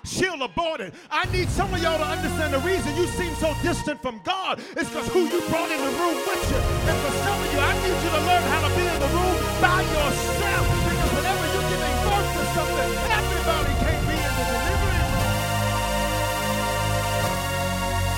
[0.05, 0.93] She'll abort it.
[1.09, 4.59] I need some of y'all to understand the reason you seem so distant from God
[4.77, 6.57] is because who you brought in the room with you.
[6.61, 9.09] And for some of you, I need you to learn how to be in the
[9.17, 10.65] room by yourself.
[10.85, 14.99] Because whenever you're giving birth to something, everybody can't be in the delivery.
[15.01, 15.35] room.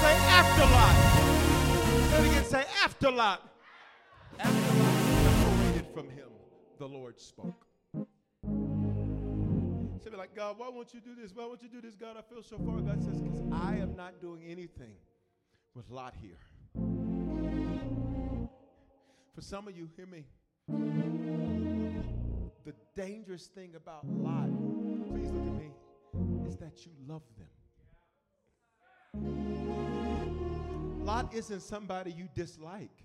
[0.04, 0.96] Say after Lot.
[2.14, 2.46] It again.
[2.46, 3.40] Say after Lot.
[4.40, 6.30] Afterlife separated from him,
[6.80, 7.67] the Lord spoke.
[10.08, 11.36] Say, be like, God, why won't you do this?
[11.36, 12.16] Why won't you do this, God?
[12.18, 12.80] I feel so far.
[12.80, 14.96] God says, because I am not doing anything
[15.76, 16.38] with Lot here.
[19.36, 20.24] For some of you, hear me.
[22.64, 24.48] The dangerous thing about Lot,
[25.10, 25.74] please look at me,
[26.48, 27.50] is that you love them.
[31.04, 33.04] Lot isn't somebody you dislike.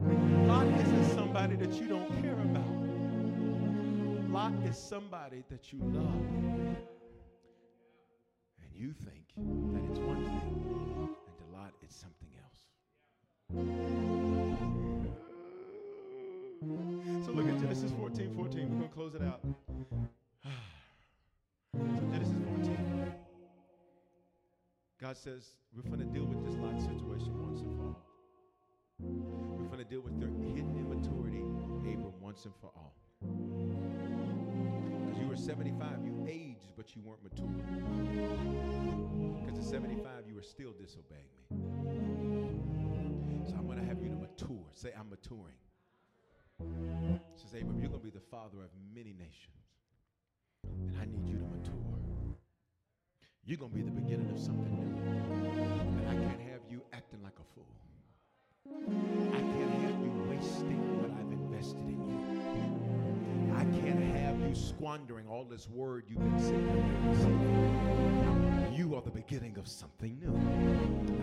[0.00, 2.45] Lot isn't somebody that you don't care about.
[4.36, 6.12] Lot is somebody that you love.
[8.60, 9.24] And you think
[9.72, 12.60] that it's one thing, and to Lot it's something else.
[17.24, 18.60] So look at Genesis 14 14.
[18.60, 19.40] We're going to close it out.
[21.74, 23.14] so Genesis 14.
[25.00, 28.04] God says, we're going to deal with this Lot situation once and for all.
[29.00, 31.40] We're going to deal with their hidden immaturity,
[31.90, 32.92] Abram, once and for all
[35.36, 37.46] were 75, you aged, but you weren't mature.
[39.44, 41.44] Because at 75, you were still disobeying me.
[43.48, 44.64] So I'm going to have you to mature.
[44.72, 45.58] Say, I'm maturing.
[47.34, 49.60] Says, Abram, you're going to be the father of many nations.
[50.64, 51.74] And I need you to mature.
[53.44, 54.96] You're going to be the beginning of something new.
[56.00, 57.68] And I can't have you acting like a fool.
[59.34, 62.95] I can't have you wasting what I've invested in you.
[63.56, 67.14] I can't have you squandering all this word you've been saying.
[68.76, 70.38] You are the beginning of something new.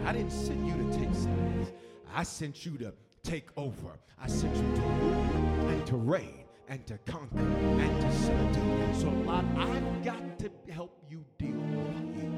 [0.05, 1.71] I didn't send you to take sides.
[2.11, 3.99] I sent you to take over.
[4.19, 8.93] I sent you to rule and to reign and to conquer and to subdue.
[8.99, 12.31] So, Lot, I've got to help you deal with you.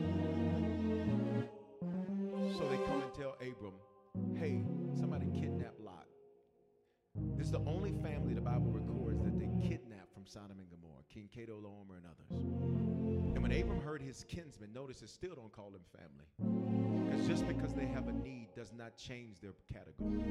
[2.58, 3.74] So they come and tell Abram,
[4.38, 4.66] hey,
[5.00, 6.06] somebody kidnapped Lot.
[7.38, 9.85] This is the only family the Bible records that they kidnapped
[10.16, 12.32] from Sodom and Gomorrah, King Chedorlaomer and others.
[13.36, 16.26] And when Abram heard his kinsmen, notice it still don't call them family.
[17.05, 20.24] Because just because they have a need does not change their category.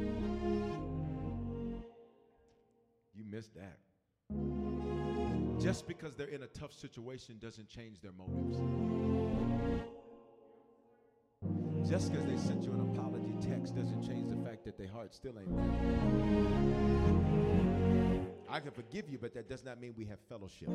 [3.15, 3.79] You missed that.
[5.61, 8.57] Just because they're in a tough situation doesn't change their motives.
[11.89, 15.15] Just because they sent you an apology text doesn't change the fact that their heart
[15.15, 15.51] still ain't.
[18.55, 20.69] I can forgive you, but that does not mean we have fellowship.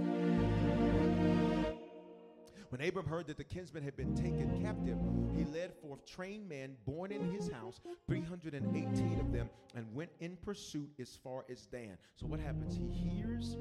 [2.68, 4.98] When Abram heard that the kinsman had been taken captive,
[5.34, 10.36] he led forth trained men born in his house, 318 of them, and went in
[10.44, 11.98] pursuit as far as Dan.
[12.18, 12.76] So what happens?
[12.76, 13.56] He hears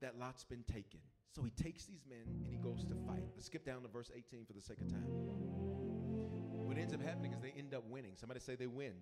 [0.00, 1.00] that Lot's been taken.
[1.36, 3.24] So he takes these men and he goes to fight.
[3.34, 5.04] Let's skip down to verse 18 for the sake of time.
[5.04, 8.12] What ends up happening is they end up winning.
[8.16, 8.94] Somebody say they win.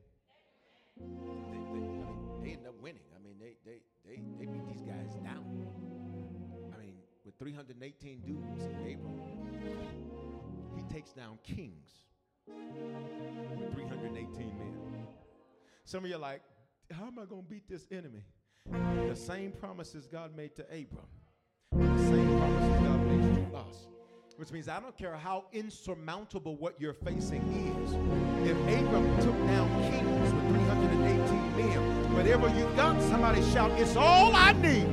[0.99, 3.03] They, they, I mean, they end up winning.
[3.67, 5.45] They, they, they beat these guys down.
[6.73, 6.95] I mean,
[7.25, 9.21] with 318 dudes, in Abram,
[10.77, 11.89] he takes down kings
[12.47, 15.07] with 318 men.
[15.85, 16.43] Some of you are like,
[16.93, 18.23] how am I going to beat this enemy?
[19.09, 21.07] The same promises God made to Abram,
[21.73, 23.89] the same promises God made to us.
[24.37, 27.95] Which means I don't care how insurmountable what you're facing is.
[28.47, 34.37] If Abram took down kings with 318 men, whatever you got, somebody shout, It's all
[34.37, 34.87] I need.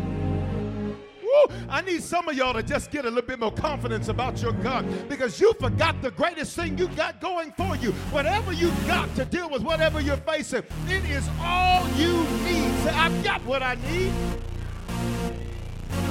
[1.21, 1.55] Woo!
[1.67, 4.53] I need some of y'all to just get a little bit more confidence about your
[4.53, 7.91] God because you forgot the greatest thing you got going for you.
[8.11, 12.13] Whatever you got to deal with, whatever you're facing, it is all you
[12.45, 12.71] need.
[12.83, 14.13] Say, I've got what I need.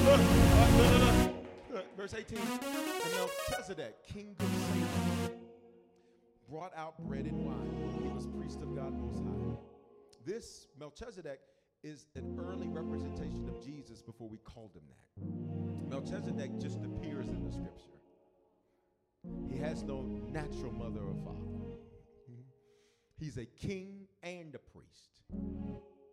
[0.05, 1.01] Look, look, look.
[1.01, 1.22] Look,
[1.97, 2.39] verse 18.
[2.39, 2.51] And
[3.15, 5.31] Melchizedek, king of Salem,
[6.51, 7.93] brought out bread and wine.
[8.03, 9.57] He was priest of God Most High.
[10.25, 11.41] This Melchizedek
[11.83, 15.91] is an early representation of Jesus before we called him that.
[15.91, 17.89] Melchizedek just appears in the scripture.
[19.51, 21.53] He has no natural mother or father.
[23.19, 25.21] He's a king and a priest,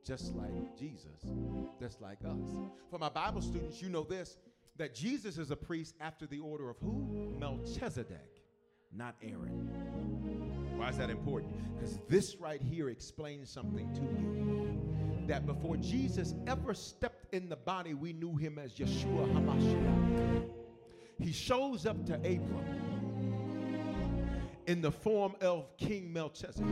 [0.05, 1.25] just like Jesus,
[1.79, 2.49] just like us.
[2.89, 4.37] For my Bible students, you know this
[4.79, 7.35] that Jesus is a priest after the order of who?
[7.37, 8.41] Melchizedek,
[8.95, 9.69] not Aaron.
[10.77, 11.53] Why is that important?
[11.75, 15.27] Because this right here explains something to you.
[15.27, 20.49] That before Jesus ever stepped in the body, we knew him as Yeshua HaMashiach.
[21.19, 22.65] He shows up to Abram
[24.67, 26.65] in the form of King Melchizedek.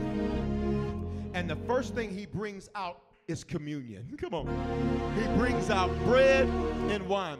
[1.34, 4.16] And the first thing he brings out is communion.
[4.18, 5.14] Come on.
[5.20, 6.48] He brings out bread
[6.90, 7.38] and wine.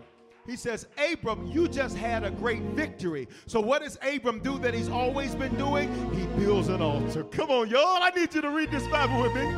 [0.49, 3.29] He says, Abram, you just had a great victory.
[3.47, 5.93] So, what does Abram do that he's always been doing?
[6.15, 7.25] He builds an altar.
[7.25, 8.03] Come on, y'all.
[8.03, 9.55] I need you to read this Bible with me.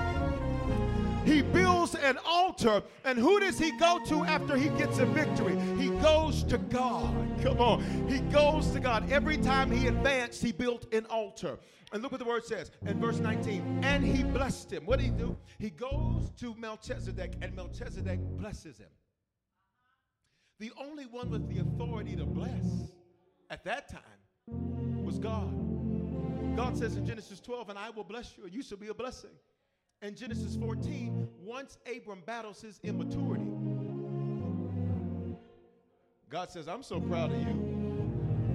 [1.25, 5.57] He builds an altar, and who does he go to after he gets a victory?
[5.79, 7.15] He goes to God.
[7.41, 8.09] Come on.
[8.09, 9.13] He goes to God.
[9.13, 11.57] Every time he advanced, he built an altar.
[11.93, 13.85] And look what the word says in verse 19.
[13.85, 14.87] And he blessed him.
[14.87, 15.37] What did he do?
[15.61, 18.89] He goes to Melchizedek, and Melchizedek blesses him.
[20.61, 22.93] The only one with the authority to bless
[23.49, 24.03] at that time
[25.03, 25.57] was God.
[26.55, 28.95] God says in Genesis 12, and I will bless you, and you shall be a
[28.95, 29.31] blessing.
[30.03, 33.51] In Genesis 14, once Abram battles his immaturity,
[36.29, 38.53] God says, I'm so proud of you.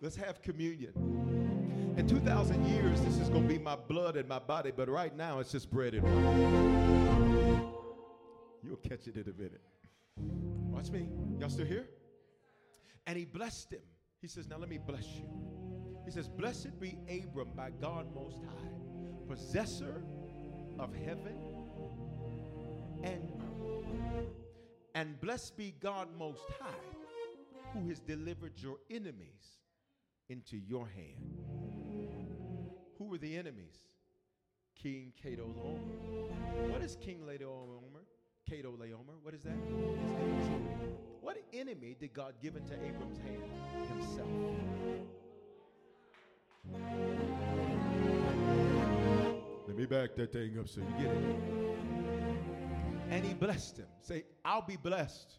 [0.00, 1.94] Let's have communion.
[1.98, 5.14] In 2,000 years, this is going to be my blood and my body, but right
[5.14, 7.72] now it's just bread and wine.
[8.62, 9.60] You'll catch it in a minute.
[10.16, 11.08] Watch me.
[11.38, 11.88] Y'all still here?
[13.06, 13.82] And he blessed him.
[14.20, 15.28] He says, Now let me bless you.
[16.04, 20.02] He says, Blessed be Abram by God Most High, possessor
[20.78, 21.36] of heaven
[23.02, 23.32] and
[24.94, 26.74] and blessed be God Most High,
[27.72, 29.58] who has delivered your enemies
[30.28, 31.38] into your hand.
[32.98, 33.76] Who were the enemies?
[34.74, 36.70] King Chedorlaomer.
[36.70, 37.24] What is King
[38.50, 38.78] Chedorlaomer?
[38.78, 39.22] Chedorlaomer.
[39.22, 39.52] What is that?
[41.20, 43.42] What enemy did God give into Abram's hand?
[43.88, 44.28] Himself.
[49.68, 51.36] Let me back that thing up so you get it.
[53.10, 53.86] And he blessed him.
[54.00, 55.38] Say, I'll be blessed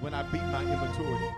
[0.00, 1.34] when I beat my immaturity.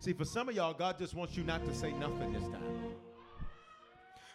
[0.00, 2.92] See, for some of y'all, God just wants you not to say nothing this time.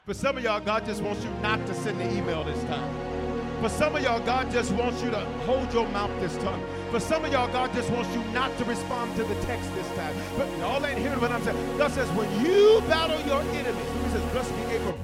[0.06, 3.23] For some of y'all, God just wants you not to send the email this time.
[3.64, 6.62] For some of y'all, God just wants you to hold your mouth this time.
[6.92, 9.88] For some of y'all, God just wants you not to respond to the text this
[9.96, 10.14] time.
[10.36, 11.78] But y'all ain't hearing what I'm saying.
[11.78, 14.98] God says, when you battle your enemies, he says, blessed be Abram,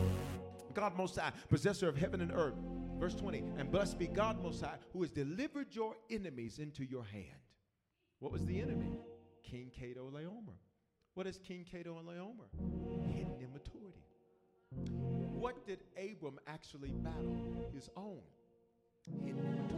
[0.73, 2.55] God Most High, possessor of heaven and earth.
[2.99, 7.05] Verse 20, and blessed be God Most High, who has delivered your enemies into your
[7.05, 7.39] hand.
[8.19, 8.91] What was the enemy?
[9.41, 10.57] King Chedorlaomer.
[11.13, 12.49] What is King Chedorlaomer?
[13.07, 14.03] Hidden immaturity.
[15.31, 17.37] What did Abram actually battle?
[17.73, 18.19] His own
[19.23, 19.69] hidden.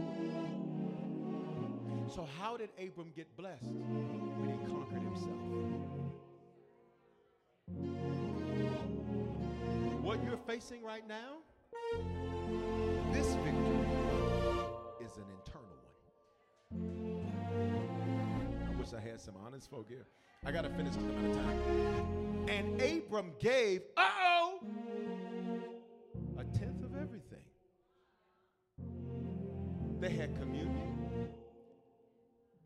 [2.14, 5.40] So, how did Abram get blessed when he conquered himself?
[10.02, 11.38] What you're facing right now,
[13.12, 13.86] this victory
[15.00, 15.78] is an internal
[16.70, 17.22] one.
[18.68, 20.06] I wish I had some honest folk here.
[20.44, 22.48] I got to finish because amount of time.
[22.48, 24.60] And Abram gave, uh oh,
[30.02, 31.28] They had communion,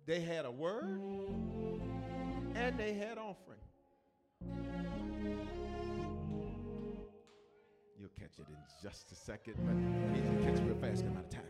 [0.06, 1.02] they had a word,
[2.54, 3.58] and they had offering.
[8.00, 11.04] You'll catch it in just a second, but I need you to catch real fast
[11.04, 11.42] I'm out of time.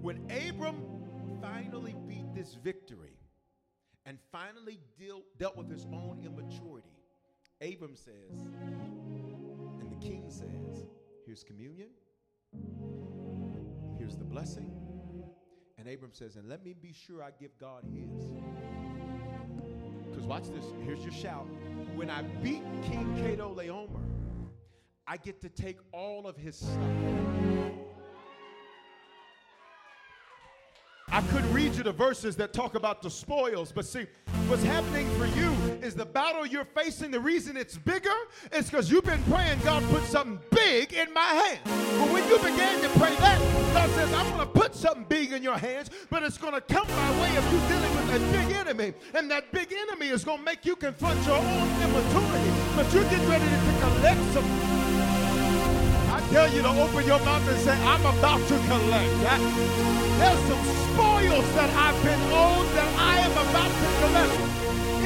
[0.00, 0.82] When Abram
[1.40, 3.16] finally beat this victory
[4.06, 6.88] and finally deal, dealt with his own immaturity,
[7.60, 8.40] Abram says,
[9.78, 10.88] and the king says,
[11.26, 11.90] Here's communion,
[14.02, 14.68] here's the blessing.
[15.78, 18.26] And Abram says, And let me be sure I give God his.
[20.10, 21.46] Because watch this, here's your shout.
[21.94, 24.02] When I beat King Chedorlaomer,
[25.06, 26.76] I get to take all of his stuff.
[31.08, 34.06] I could read you the verses that talk about the spoils, but see,
[34.52, 35.50] what's happening for you
[35.80, 37.10] is the battle you're facing.
[37.10, 38.12] The reason it's bigger
[38.52, 41.60] is because you've been praying, God, put something big in my hand.
[41.64, 43.38] But when you began to pray that,
[43.72, 46.60] God says, I'm going to put something big in your hands, but it's going to
[46.60, 48.92] come by way of you dealing with a big enemy.
[49.14, 52.50] And that big enemy is going to make you confront your own immaturity.
[52.76, 55.01] But you get ready to some I
[56.32, 59.12] tell you to open your mouth and say, I'm about to collect.
[60.16, 64.36] There's some spoils that I've been owed that I am about to collect.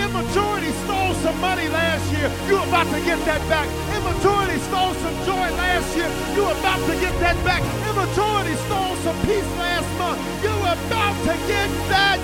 [0.06, 2.30] Immaturity stole some money last year.
[2.46, 3.66] You're about to get that back.
[3.98, 6.10] Immaturity stole some joy last year.
[6.38, 7.62] You're about to get that back.
[7.90, 10.22] Immaturity stole some peace last month.
[10.46, 12.22] You're about to get that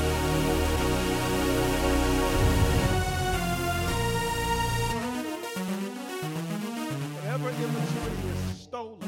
[8.73, 8.99] stolen,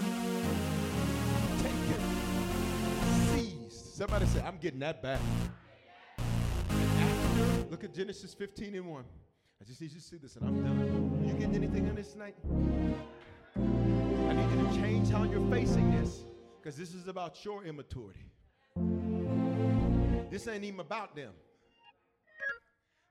[1.63, 2.01] taken,
[3.33, 3.95] seized.
[3.95, 5.19] Somebody say, I'm getting that back.
[6.19, 9.05] After, look at Genesis 15 and 1.
[9.59, 11.25] I just need you to see this and I'm done.
[11.27, 12.35] You getting anything on this night?
[13.57, 16.27] I need you to change how you're facing this
[16.61, 18.27] because this is about your immaturity.
[20.31, 21.33] This ain't even about them.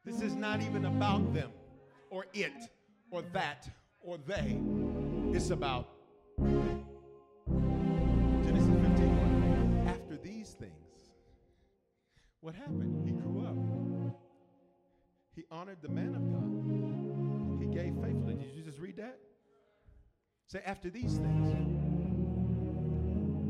[0.06, 1.50] This is not even about them
[2.12, 2.54] or it
[3.10, 3.68] or that
[4.02, 4.60] or they.
[5.36, 5.90] It's about
[12.44, 13.06] what happened?
[13.06, 13.56] He grew up.
[15.34, 17.62] He honored the man of God.
[17.62, 18.36] He gave faithfully.
[18.36, 19.18] Did you just read that?
[20.48, 21.48] Say, after these things,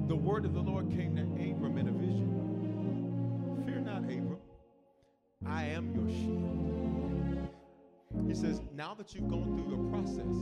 [0.08, 3.64] the word of the Lord came to Abram in a vision.
[3.66, 4.38] Fear not, Abram.
[5.48, 7.50] I am your shield.
[8.28, 10.38] He says, now that you've gone through your process,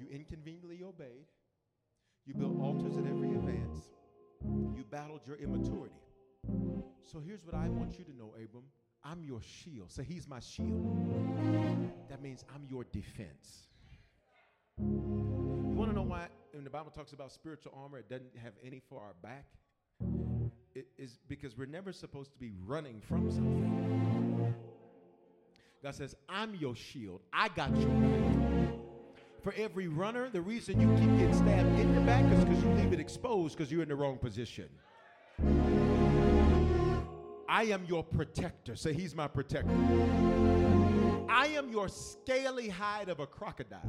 [0.00, 1.26] you inconveniently obeyed,
[2.24, 3.90] you built altars at every advance,
[4.74, 5.94] you battled your immaturity.
[7.10, 8.64] So here's what I want you to know, Abram.
[9.02, 9.90] I'm your shield.
[9.90, 11.90] Say, He's my shield.
[12.10, 13.68] That means I'm your defense.
[14.78, 18.52] You want to know why, when the Bible talks about spiritual armor, it doesn't have
[18.62, 19.46] any for our back?
[20.74, 24.54] It is because we're never supposed to be running from something.
[25.82, 27.22] God says, I'm your shield.
[27.32, 28.74] I got your back.
[29.42, 32.70] For every runner, the reason you keep getting stabbed in the back is because you
[32.72, 34.68] leave it exposed because you're in the wrong position.
[37.48, 38.76] I am your protector.
[38.76, 39.72] Say, He's my protector.
[41.28, 43.80] I am your scaly hide of a crocodile.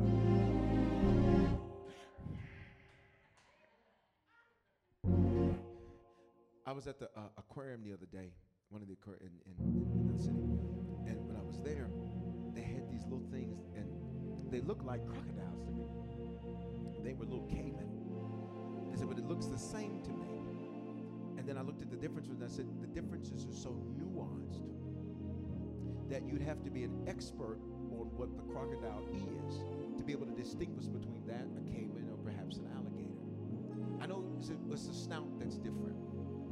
[6.66, 8.32] I was at the uh, aquarium the other day,
[8.70, 9.56] one of the in, in,
[10.00, 10.46] in the city,
[11.08, 11.90] and when I was there,
[12.54, 13.90] they had these little things, and
[14.52, 15.84] they looked like crocodiles to me.
[17.04, 17.90] They were little caiman.
[18.94, 20.39] I said, but it looks the same to me.
[21.50, 24.62] Then I looked at the differences, and I said, the differences are so nuanced
[26.08, 27.58] that you'd have to be an expert
[27.90, 29.64] on what the crocodile is
[29.98, 33.18] to be able to distinguish between that, a caiman, or perhaps an alligator.
[34.00, 35.98] I know it's a, it's a snout that's different.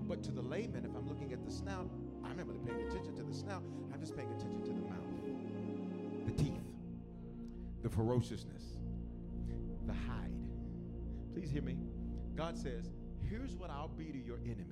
[0.08, 1.92] But to the layman, if I'm looking at the snout,
[2.26, 3.62] I'm not really paying attention to the snout.
[3.94, 6.74] I'm just paying attention to the mouth, the teeth,
[7.84, 8.80] the ferociousness,
[9.86, 10.34] the hide.
[11.36, 11.78] Please hear me.
[12.36, 12.90] God says,
[13.30, 14.67] Here's what I'll be to your enemies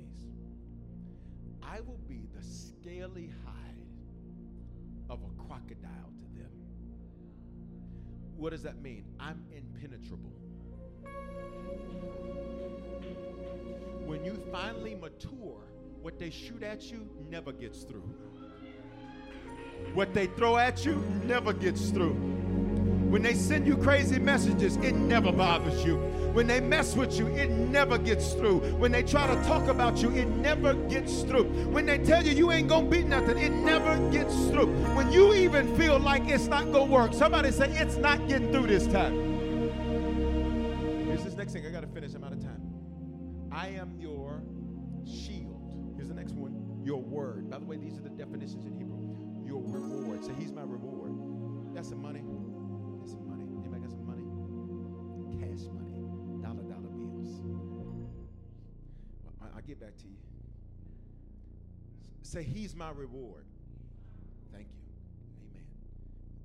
[1.75, 3.75] I will be the scaly hide
[5.09, 6.49] of a crocodile to them.
[8.37, 9.03] What does that mean?
[9.19, 10.31] I'm impenetrable.
[14.05, 15.63] When you finally mature,
[16.01, 18.09] what they shoot at you never gets through.
[19.93, 22.34] What they throw at you never gets through.
[23.15, 25.95] When they send you crazy messages, it never bothers you.
[26.33, 28.59] When they mess with you, it never gets through.
[28.75, 31.45] When they try to talk about you, it never gets through.
[31.69, 34.67] When they tell you you ain't gonna beat nothing, it never gets through.
[34.95, 38.67] When you even feel like it's not gonna work, somebody say it's not getting through
[38.67, 39.13] this time.
[41.05, 41.65] Here's this next thing.
[41.65, 42.13] I gotta finish.
[42.15, 42.61] I'm out of time.
[43.49, 44.43] I am your
[45.05, 45.93] shield.
[45.95, 46.81] Here's the next one.
[46.83, 47.49] Your word.
[47.49, 48.99] By the way, these are the definitions in Hebrew.
[49.45, 50.25] Your reward.
[50.25, 51.13] Say, He's my reward.
[51.73, 52.25] That's the money.
[55.55, 56.41] Cash money.
[56.41, 57.39] Dollar, dollar bills.
[59.55, 60.17] I'll get back to you.
[62.23, 63.45] Say, He's my reward.
[64.51, 64.81] Thank you.
[65.53, 65.63] Amen.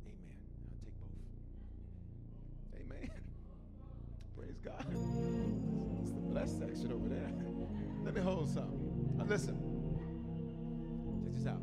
[0.06, 0.36] Amen.
[0.70, 1.18] I'll take both.
[2.80, 3.11] Amen.
[4.38, 4.86] Praise God.
[6.02, 7.32] It's the blessed section over there.
[8.04, 9.16] Let me hold something.
[9.18, 9.56] Uh, now listen.
[11.24, 11.61] Check this out.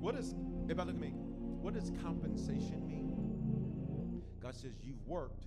[0.00, 1.12] What does, everybody look at me.
[1.60, 4.22] What does compensation mean?
[4.40, 5.44] God says, You've worked,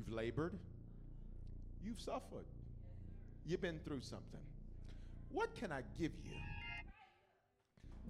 [0.00, 0.54] you've labored,
[1.84, 2.46] you've suffered,
[3.46, 4.40] you've been through something.
[5.30, 6.36] What can I give you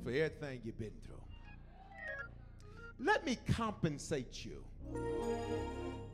[0.04, 1.16] for everything you've been through?
[2.98, 4.62] Let me compensate you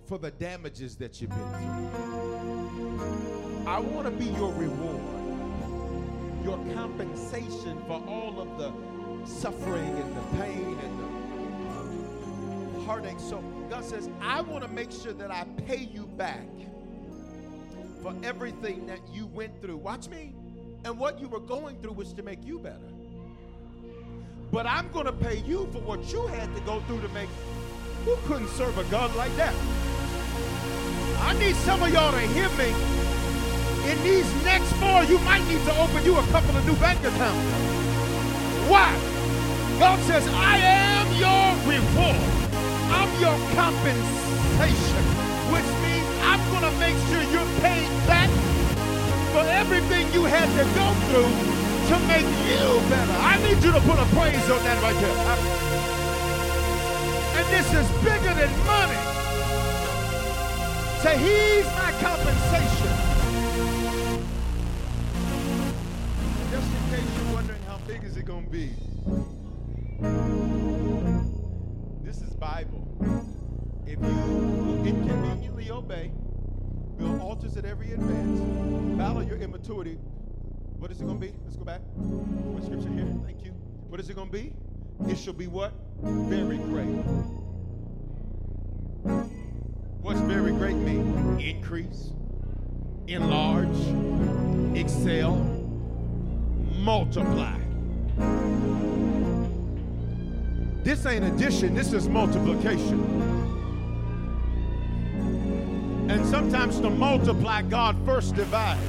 [0.07, 1.91] for the damages that you've been through.
[3.66, 5.03] I want to be your reward,
[6.45, 8.72] your compensation for all of the
[9.27, 11.01] suffering and the pain and
[12.74, 13.18] the heartache.
[13.18, 16.47] So God says, I want to make sure that I pay you back
[18.03, 19.79] for everything that you went through.
[19.79, 20.35] Watch me.
[20.85, 22.79] And what you were going through was to make you better.
[24.53, 27.29] But I'm going to pay you for what you had to go through to make.
[28.05, 29.55] Who couldn't serve a God like that?
[31.19, 32.71] I need some of y'all to hear me.
[33.91, 37.01] In these next four, you might need to open you a couple of new bank
[37.01, 37.51] accounts.
[38.71, 38.95] Why?
[39.81, 42.45] God says, I am your reward.
[42.91, 45.05] I'm your compensation,
[45.51, 48.30] which means I'm going to make sure you're paid back
[49.32, 51.32] for everything you had to go through
[51.91, 53.16] to make you better.
[53.20, 55.66] I need you to put a praise on that right there.
[57.39, 59.03] And this is bigger than money.
[61.03, 62.93] Say, He's my compensation.
[66.51, 68.72] Just in case you're wondering how big is it going to be.
[72.39, 72.87] Bible.
[73.87, 76.11] If you will inconveniently obey,
[76.99, 78.41] build altars at every advance,
[78.99, 79.99] battle your immaturity,
[80.78, 81.32] what is it going to be?
[81.45, 81.80] Let's go back.
[81.95, 83.07] What scripture here?
[83.24, 83.53] Thank you.
[83.89, 84.53] What is it going to be?
[85.09, 85.72] It shall be what?
[86.03, 86.87] Very great.
[90.03, 91.41] What's very great mean?
[91.41, 92.12] Increase,
[93.07, 93.68] enlarge,
[94.76, 95.37] excel,
[96.76, 97.59] multiply.
[100.87, 103.03] This ain't addition, this is multiplication.
[106.09, 108.80] And sometimes to multiply, God first divides.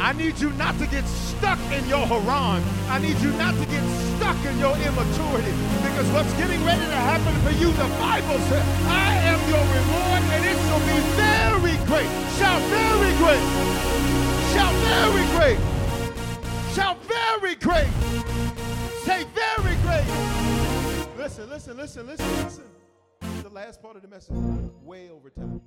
[0.00, 2.64] I need you not to get stuck in your Haran.
[2.88, 3.84] I need you not to get
[4.16, 5.52] stuck in your immaturity.
[5.84, 10.22] Because what's getting ready to happen for you, the Bible says, I am your reward
[10.32, 12.08] and it shall be very great.
[12.40, 13.44] Shall very great.
[14.56, 15.60] Shall very great.
[16.72, 18.20] Shall very great.
[19.04, 20.04] Say very great.
[21.16, 22.64] Listen, listen, listen, listen, listen.
[23.42, 24.36] The last part of the message,
[24.82, 25.62] way over time.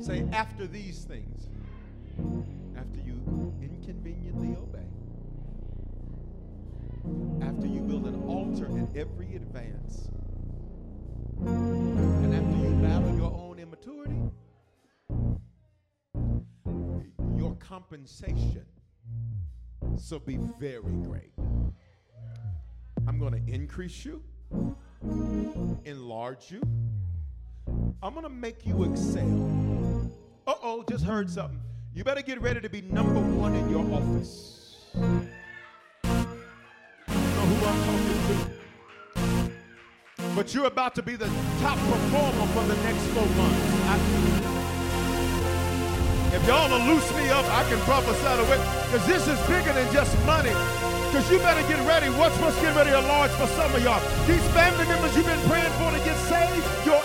[0.00, 1.48] Say, after these things,
[2.76, 3.20] after you
[3.60, 4.86] inconveniently obey,
[7.46, 10.08] after you build an altar in every advance,
[11.38, 14.22] and after you battle your own immaturity,
[17.36, 18.64] your compensation
[20.00, 21.32] shall be very great.
[23.06, 24.22] I'm going to increase you,
[25.84, 26.60] enlarge you.
[28.02, 30.10] I'm going to make you excel.
[30.46, 31.60] Uh oh, just heard something.
[31.94, 34.76] You better get ready to be number one in your office.
[34.94, 35.26] You know
[37.46, 38.52] who I'm talking
[40.18, 40.22] to?
[40.36, 41.26] But you're about to be the
[41.60, 43.88] top performer for the next four months.
[43.88, 44.55] I-
[46.36, 48.60] if y'all will loose me up, I can prophesy the way.
[48.86, 50.52] Because this is bigger than just money.
[51.08, 52.12] Because you better get ready.
[52.12, 54.04] What's what's getting ready to launch for some of y'all?
[54.28, 57.00] These family members you've been praying for to get saved, your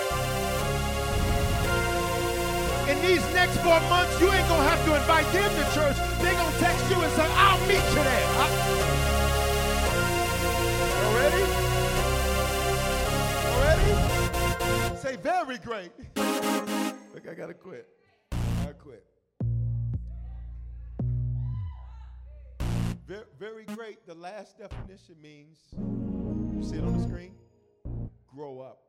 [2.91, 5.95] in these next four months, you ain't gonna have to invite them to church.
[6.19, 8.27] They're gonna text you and say, I'll meet you there.
[8.36, 8.51] I-
[11.07, 11.43] Already?
[13.47, 14.97] Already?
[14.97, 15.91] Say very great.
[17.13, 17.88] Look, I gotta quit.
[23.08, 24.06] Very, very great.
[24.06, 27.34] The last definition means, you see it on the screen?
[28.34, 28.84] Grow up.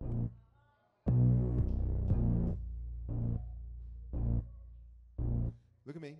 [5.84, 6.16] Look at me.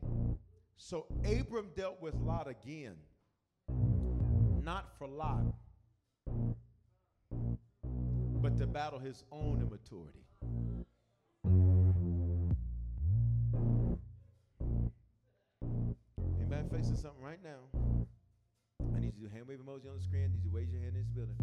[0.76, 2.96] So Abram dealt with Lot again,
[4.62, 5.44] not for Lot,
[8.42, 10.26] but to battle his own immaturity.
[16.72, 17.60] Facing something right now?
[18.96, 20.24] I need you to do hand wave emoji on the screen.
[20.24, 21.36] I need you to raise your hand in this building.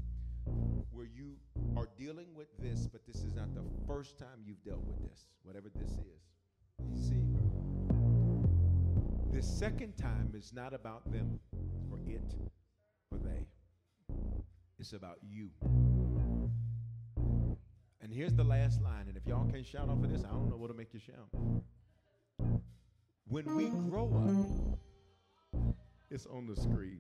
[0.91, 1.36] Where you
[1.77, 5.25] are dealing with this, but this is not the first time you've dealt with this,
[5.43, 6.23] whatever this is.
[6.91, 7.21] You see,
[9.32, 11.39] the second time is not about them
[11.91, 12.34] or it
[13.11, 13.45] or they.
[14.80, 15.49] It's about you.
[18.01, 19.05] And here's the last line.
[19.07, 20.99] And if y'all can't shout off of this, I don't know what to make you
[20.99, 21.27] shout.
[23.27, 24.80] When we grow up,
[26.12, 27.00] it's on the screen.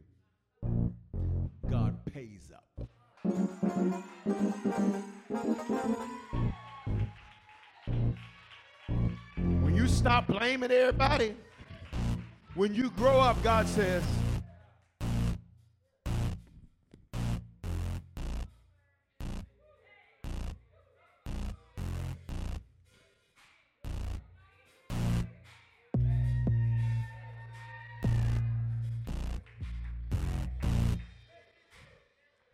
[1.69, 2.87] God pays up.
[9.37, 11.35] When you stop blaming everybody,
[12.55, 14.03] when you grow up, God says,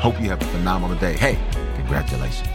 [0.00, 1.14] Hope you have a phenomenal day.
[1.14, 1.38] Hey,
[1.76, 2.48] congratulations.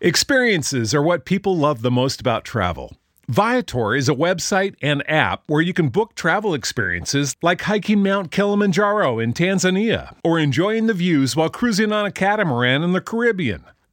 [0.00, 2.96] Experiences are what people love the most about travel.
[3.28, 8.30] Viator is a website and app where you can book travel experiences like hiking Mount
[8.30, 13.64] Kilimanjaro in Tanzania or enjoying the views while cruising on a catamaran in the Caribbean.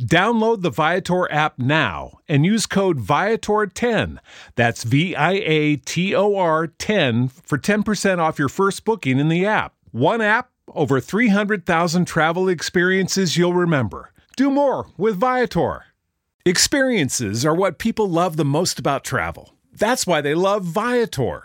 [0.00, 4.18] Download the Viator app now and use code Viator10.
[4.54, 9.28] That's V I A T O R 10 for 10% off your first booking in
[9.28, 9.74] the app.
[9.92, 14.12] One app, over 300,000 travel experiences you'll remember.
[14.36, 15.86] Do more with Viator.
[16.44, 19.54] Experiences are what people love the most about travel.
[19.72, 21.44] That's why they love Viator.